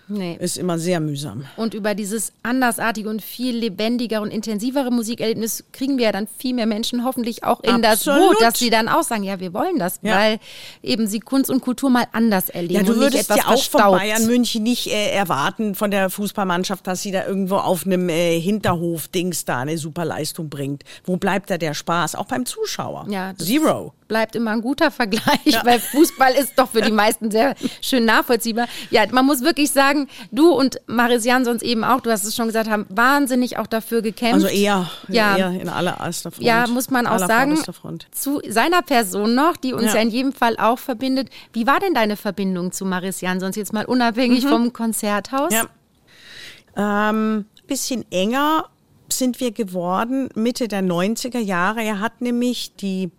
[0.10, 0.38] Nee.
[0.40, 1.46] Ist immer sehr mühsam.
[1.56, 6.56] Und über dieses andersartige und viel lebendigere und intensivere Musikerlebnis kriegen wir ja dann viel
[6.56, 8.20] mehr Menschen hoffentlich auch in Absolut.
[8.20, 10.16] das Boot, dass sie dann auch sagen, ja, wir wollen das, ja.
[10.16, 10.40] weil
[10.82, 12.74] eben sie Kunst und Kultur mal anders erleben.
[12.74, 17.04] Ja, du würdest ja auch von Bayern München nicht äh, erwarten von der Fußballmannschaft, dass
[17.04, 20.84] sie da irgendwo auf einem äh, Hinterhof-Dings da eine super Leistung bringt.
[21.06, 22.16] Wo bleibt da der Spaß?
[22.16, 23.06] Auch beim Zuschauer.
[23.10, 23.94] Ja, Zero.
[24.10, 25.62] Bleibt immer ein guter Vergleich, ja.
[25.64, 28.68] weil Fußball ist doch für die meisten sehr schön nachvollziehbar.
[28.90, 32.48] Ja, man muss wirklich sagen, du und Marisian sonst eben auch, du hast es schon
[32.48, 34.46] gesagt, haben wahnsinnig auch dafür gekämpft.
[34.46, 36.40] Also eher, ja, eher in aller Front.
[36.40, 37.58] Ja, muss man auch sagen,
[38.12, 39.96] zu seiner Person noch, die uns ja.
[39.96, 40.02] ja.
[40.02, 41.30] in jedem Fall auch verbindet.
[41.54, 44.50] Wie war denn deine Verbindung zu Marisian, sonst jetzt mal unabhängig mhm.
[44.50, 45.54] vom Konzerthaus?
[45.54, 45.70] Ja.
[46.76, 48.66] Ähm, bisschen enger
[49.12, 51.84] sind wir geworden Mitte der 90er Jahre.
[51.84, 53.12] Er hat nämlich die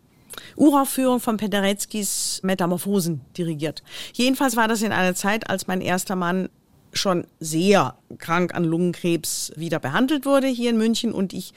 [0.57, 3.83] Uraufführung von Pendereckis Metamorphosen dirigiert.
[4.13, 6.49] Jedenfalls war das in einer Zeit, als mein erster Mann
[6.93, 11.53] schon sehr krank an Lungenkrebs wieder behandelt wurde hier in München und ich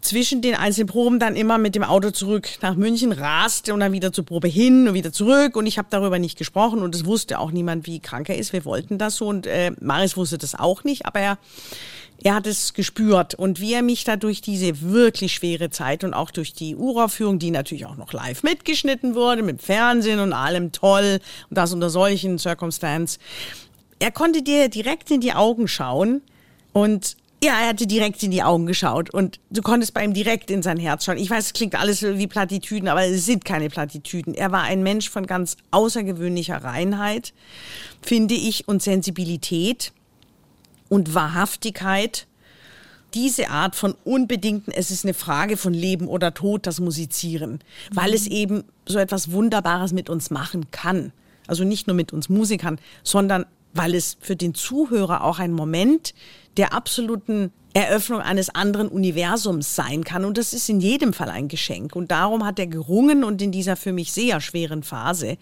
[0.00, 3.92] zwischen den einzelnen Proben dann immer mit dem Auto zurück nach München raste und dann
[3.92, 7.04] wieder zur Probe hin und wieder zurück und ich habe darüber nicht gesprochen und es
[7.04, 8.52] wusste auch niemand, wie krank er ist.
[8.52, 11.38] Wir wollten das so und äh, Maris wusste das auch nicht, aber er
[12.24, 16.14] er hat es gespürt und wie er mich da durch diese wirklich schwere Zeit und
[16.14, 20.72] auch durch die Uraufführung, die natürlich auch noch live mitgeschnitten wurde, mit Fernsehen und allem
[20.72, 23.18] toll und das unter solchen Circumstances.
[24.00, 26.22] Er konnte dir direkt in die Augen schauen
[26.72, 30.50] und ja, er hatte direkt in die Augen geschaut und du konntest bei ihm direkt
[30.50, 31.18] in sein Herz schauen.
[31.18, 34.34] Ich weiß, es klingt alles wie Plattitüden, aber es sind keine Plattitüden.
[34.34, 37.32] Er war ein Mensch von ganz außergewöhnlicher Reinheit,
[38.02, 39.92] finde ich, und Sensibilität
[40.88, 42.26] und Wahrhaftigkeit.
[43.14, 47.60] Diese Art von unbedingten, es ist eine Frage von Leben oder Tod, das Musizieren,
[47.90, 51.12] weil es eben so etwas Wunderbares mit uns machen kann.
[51.46, 56.14] Also nicht nur mit uns Musikern, sondern weil es für den Zuhörer auch ein Moment
[56.58, 60.24] der absoluten Eröffnung eines anderen Universums sein kann.
[60.24, 61.94] Und das ist in jedem Fall ein Geschenk.
[61.94, 65.38] Und darum hat er gerungen und in dieser für mich sehr schweren Phase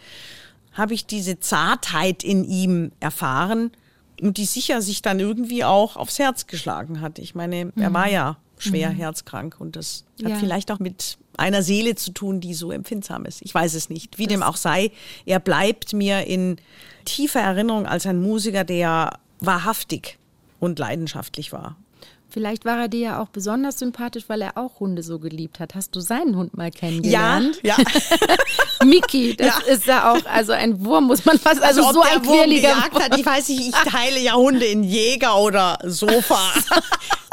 [0.72, 3.70] habe ich diese Zartheit in ihm erfahren
[4.20, 7.18] und die sicher sich dann irgendwie auch aufs Herz geschlagen hat.
[7.18, 8.12] Ich meine, er war mhm.
[8.12, 8.96] ja schwer mhm.
[8.96, 10.36] herzkrank und das hat ja.
[10.36, 13.42] vielleicht auch mit einer Seele zu tun, die so empfindsam ist.
[13.42, 14.18] Ich weiß es nicht.
[14.18, 14.90] Wie das dem auch sei,
[15.26, 16.56] er bleibt mir in
[17.04, 20.18] tiefer Erinnerung als ein Musiker, der wahrhaftig
[20.60, 21.76] und leidenschaftlich war.
[22.28, 25.74] Vielleicht war er dir ja auch besonders sympathisch, weil er auch Hunde so geliebt hat.
[25.74, 27.60] Hast du seinen Hund mal kennengelernt?
[27.62, 27.84] Ja, ja.
[28.84, 29.72] Mickey, das ja.
[29.72, 33.02] ist ja auch also ein Wurm, muss man fast, also, also so ein quirliger Wurm.
[33.02, 36.40] Hat, ich weiß nicht, ich teile ja Hunde in Jäger oder Sofa.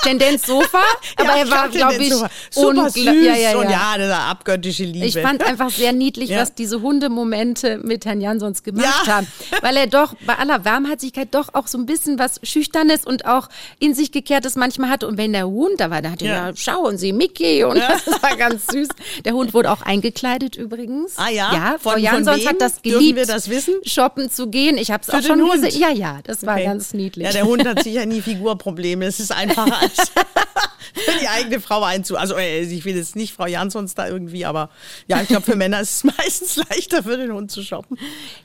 [0.04, 0.82] Tendenz Sofa,
[1.18, 2.14] aber ja, er war, glaube ich,
[2.50, 5.06] super süß ja, ja, und ja, das war abgöttische Liebe.
[5.06, 9.28] Ich fand einfach sehr niedlich, was diese Hundemomente mit Herrn Jansons gemacht haben,
[9.62, 13.50] weil er doch bei aller Warmherzigkeit doch auch so ein bisschen was Schüchternes und auch
[13.80, 16.56] in sich gekehrtes manchmal hatte und wenn der Hund da war, da hatte er, ja,
[16.56, 18.90] schauen Sie, Mickey und das war ganz süß.
[19.26, 21.14] Der Hund wurde auch eingekleidet übrigens.
[21.18, 21.54] Ah ja?
[21.54, 23.76] Ja, Frau Jansons hat das geliebt, Dürfen wir das wissen?
[23.86, 24.78] shoppen zu gehen.
[24.78, 25.80] Ich habe es auch schon gesehen.
[25.80, 26.66] Ja, ja, das war okay.
[26.66, 27.26] ganz niedlich.
[27.26, 29.06] Ja, der Hund hat sicher nie Figurprobleme.
[29.06, 32.18] Es ist einfacher als für die eigene Frau einzu.
[32.18, 34.70] Also äh, ich will jetzt nicht Frau Jansons da irgendwie, aber
[35.08, 37.98] ja, ich glaube, für Männer ist es meistens leichter, für den Hund zu shoppen.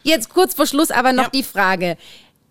[0.02, 1.30] Jetzt kurz vor Schluss aber noch ja.
[1.30, 1.96] die Frage.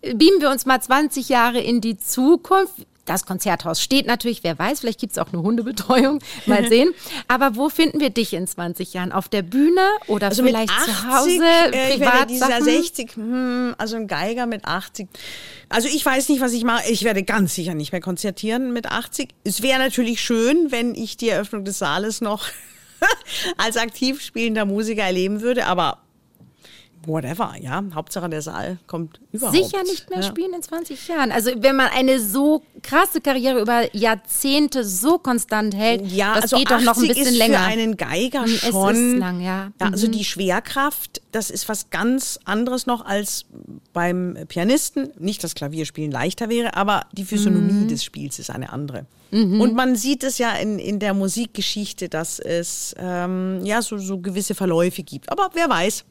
[0.00, 2.86] Beamen wir uns mal 20 Jahre in die Zukunft.
[3.08, 6.90] Das Konzerthaus steht natürlich, wer weiß, vielleicht gibt es auch eine Hundebetreuung, mal sehen.
[7.26, 9.12] Aber wo finden wir dich in 20 Jahren?
[9.12, 12.28] Auf der Bühne oder also vielleicht 80, zu Hause, äh, privat?
[12.28, 15.08] Dieser 60, hm, also ein Geiger mit 80.
[15.70, 16.90] Also ich weiß nicht, was ich mache.
[16.90, 19.30] Ich werde ganz sicher nicht mehr konzertieren mit 80.
[19.42, 22.44] Es wäre natürlich schön, wenn ich die Eröffnung des Saales noch
[23.56, 26.02] als aktiv spielender Musiker erleben würde, aber
[27.08, 27.82] whatever, ja.
[27.94, 29.56] Hauptsache der Saal kommt überhaupt.
[29.56, 30.24] Sicher nicht mehr ja.
[30.24, 31.32] spielen in 20 Jahren.
[31.32, 36.58] Also wenn man eine so krasse Karriere über Jahrzehnte so konstant hält, ja, das also
[36.58, 37.58] geht doch noch ein bisschen ist länger.
[37.58, 38.94] Für einen Geiger schon.
[38.94, 39.72] Es ist lang, ja.
[39.80, 40.12] ja also mhm.
[40.12, 43.46] die Schwerkraft, das ist was ganz anderes noch als
[43.92, 45.10] beim Pianisten.
[45.18, 47.88] Nicht, dass Klavierspielen leichter wäre, aber die Physiognomie mhm.
[47.88, 49.06] des Spiels ist eine andere.
[49.30, 49.60] Mhm.
[49.60, 54.18] Und man sieht es ja in, in der Musikgeschichte, dass es ähm, ja so, so
[54.18, 55.30] gewisse Verläufe gibt.
[55.30, 56.04] Aber wer weiß.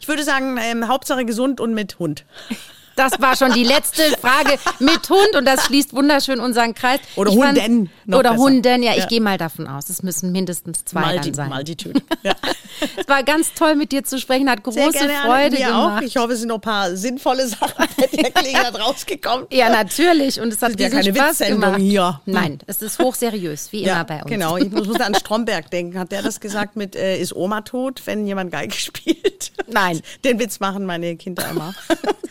[0.00, 2.24] Ich würde sagen, ähm, Hauptsache gesund und mit Hund.
[2.96, 7.00] Das war schon die letzte Frage mit Hund und das schließt wunderschön unseren Kreis.
[7.16, 7.90] Oder ich Hunden.
[8.06, 8.42] Fand, oder besser.
[8.42, 9.06] Hunden, ja, ich ja.
[9.06, 9.88] gehe mal davon aus.
[9.88, 11.48] Es müssen mindestens zwei Multi, dann sein.
[11.48, 12.00] Multitude.
[12.22, 12.34] Ja.
[12.96, 16.02] es war ganz toll, mit dir zu sprechen, hat große gerne, Freude mir gemacht.
[16.02, 16.06] Auch.
[16.06, 19.46] Ich hoffe, es sind noch ein paar sinnvolle Sachen bei der Gelegenheit rausgekommen.
[19.50, 20.40] Ja, natürlich.
[20.40, 21.78] Und es hat ja keine Spaß gemacht.
[21.78, 22.20] hier.
[22.26, 24.30] Nein, es ist hochseriös, wie ja, immer bei uns.
[24.30, 25.98] Genau, ich muss, muss an Stromberg denken.
[25.98, 29.52] Hat der das gesagt mit, äh, ist Oma tot, wenn jemand Geige spielt?
[29.66, 30.00] Nein.
[30.24, 31.74] Den Witz machen meine Kinder immer.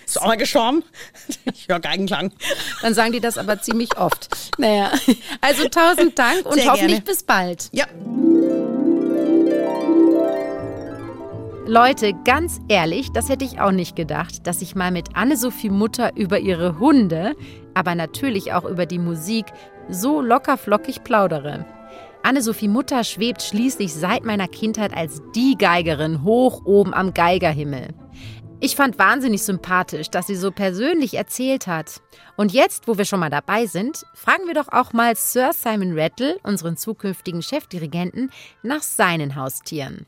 [0.06, 0.84] Ist auch mal gestorben?
[1.54, 2.32] Ich höre Geigenklang.
[2.82, 4.30] Dann sagen die das aber ziemlich oft.
[4.58, 4.92] Naja,
[5.42, 7.06] also tausend Dank und Sehr hoffentlich gerne.
[7.06, 7.70] bis bald.
[7.72, 7.86] Ja.
[11.66, 16.12] Leute, ganz ehrlich, das hätte ich auch nicht gedacht, dass ich mal mit Anne-Sophie Mutter
[16.16, 17.36] über ihre Hunde,
[17.74, 19.46] aber natürlich auch über die Musik
[19.90, 21.66] so lockerflockig plaudere.
[22.24, 27.90] Anne-Sophie Mutter schwebt schließlich seit meiner Kindheit als die Geigerin hoch oben am Geigerhimmel.
[28.66, 32.00] Ich fand wahnsinnig sympathisch, dass sie so persönlich erzählt hat.
[32.38, 36.00] Und jetzt, wo wir schon mal dabei sind, fragen wir doch auch mal Sir Simon
[36.00, 40.06] Rattle, unseren zukünftigen Chefdirigenten, nach seinen Haustieren.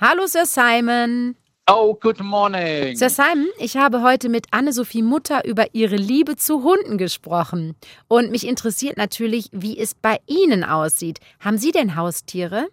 [0.00, 1.36] Hallo Sir Simon.
[1.68, 2.96] Oh, good morning.
[2.96, 7.76] Sir Simon, ich habe heute mit Anne-Sophie Mutter über ihre Liebe zu Hunden gesprochen.
[8.08, 11.18] Und mich interessiert natürlich, wie es bei Ihnen aussieht.
[11.40, 12.68] Haben Sie denn Haustiere?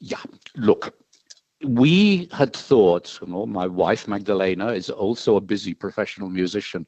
[0.00, 0.22] Yeah,
[0.56, 0.94] look,
[1.64, 6.86] we had thought, you know, my wife Magdalena is also a busy professional musician.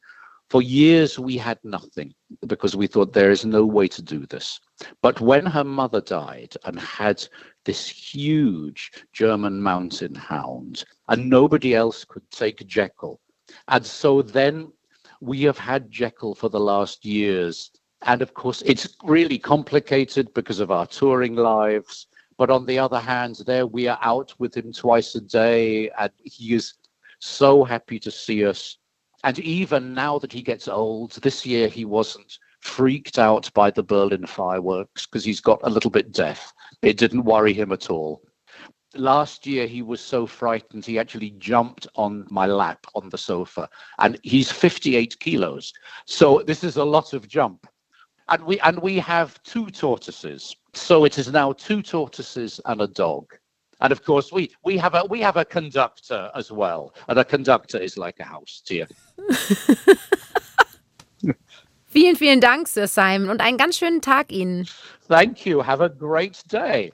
[0.49, 2.15] For years, we had nothing
[2.47, 4.61] because we thought there is no way to do this.
[5.03, 7.27] But when her mother died and had
[7.65, 13.21] this huge German mountain hound, and nobody else could take Jekyll,
[13.69, 14.73] and so then
[15.21, 17.71] we have had Jekyll for the last years.
[18.03, 22.09] And of course, it's really complicated because of our touring lives.
[22.39, 26.11] But on the other hand, there we are out with him twice a day, and
[26.22, 26.74] he is
[27.18, 28.78] so happy to see us.
[29.24, 33.83] And even now that he gets old, this year he wasn't freaked out by the
[33.83, 36.53] Berlin fireworks because he's got a little bit deaf.
[36.83, 38.22] It didn't worry him at all.
[38.95, 43.68] Last year he was so frightened he actually jumped on my lap on the sofa,
[43.99, 45.72] and he's 58 kilos.
[46.07, 47.66] So this is a lot of jump.
[48.33, 50.57] And we and we have two tortoises.
[50.72, 53.26] So it is now two tortoises and a dog.
[53.83, 57.26] And of course, we we have a we have a conductor as well, and a
[57.26, 58.89] conductor is like a house tier.
[61.89, 64.66] Vielen, vielen Dank, Sir Simon, und einen ganz schönen Tag Ihnen.
[65.09, 65.62] Thank you.
[65.62, 66.91] Have a great day.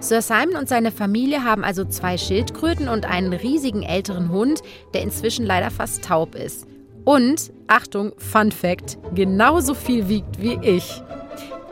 [0.00, 4.60] Sir Simon und seine Familie haben also zwei Schildkröten und einen riesigen älteren Hund,
[4.92, 6.66] der inzwischen leider fast taub ist.
[7.06, 11.02] Und, Achtung, Fun Fact, genauso viel wiegt wie ich.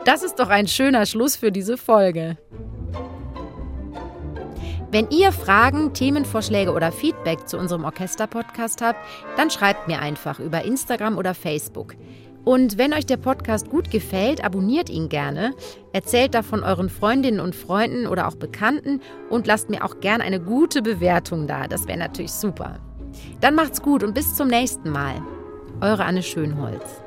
[0.05, 2.37] Das ist doch ein schöner Schluss für diese Folge.
[4.91, 8.99] Wenn ihr Fragen, Themenvorschläge oder Feedback zu unserem Orchester-Podcast habt,
[9.35, 11.95] dann schreibt mir einfach über Instagram oder Facebook.
[12.45, 15.53] Und wenn euch der Podcast gut gefällt, abonniert ihn gerne,
[15.91, 20.39] erzählt davon euren Freundinnen und Freunden oder auch Bekannten und lasst mir auch gerne eine
[20.39, 21.67] gute Bewertung da.
[21.67, 22.79] Das wäre natürlich super.
[23.41, 25.21] Dann macht's gut und bis zum nächsten Mal.
[25.81, 27.01] Eure Anne Schönholz.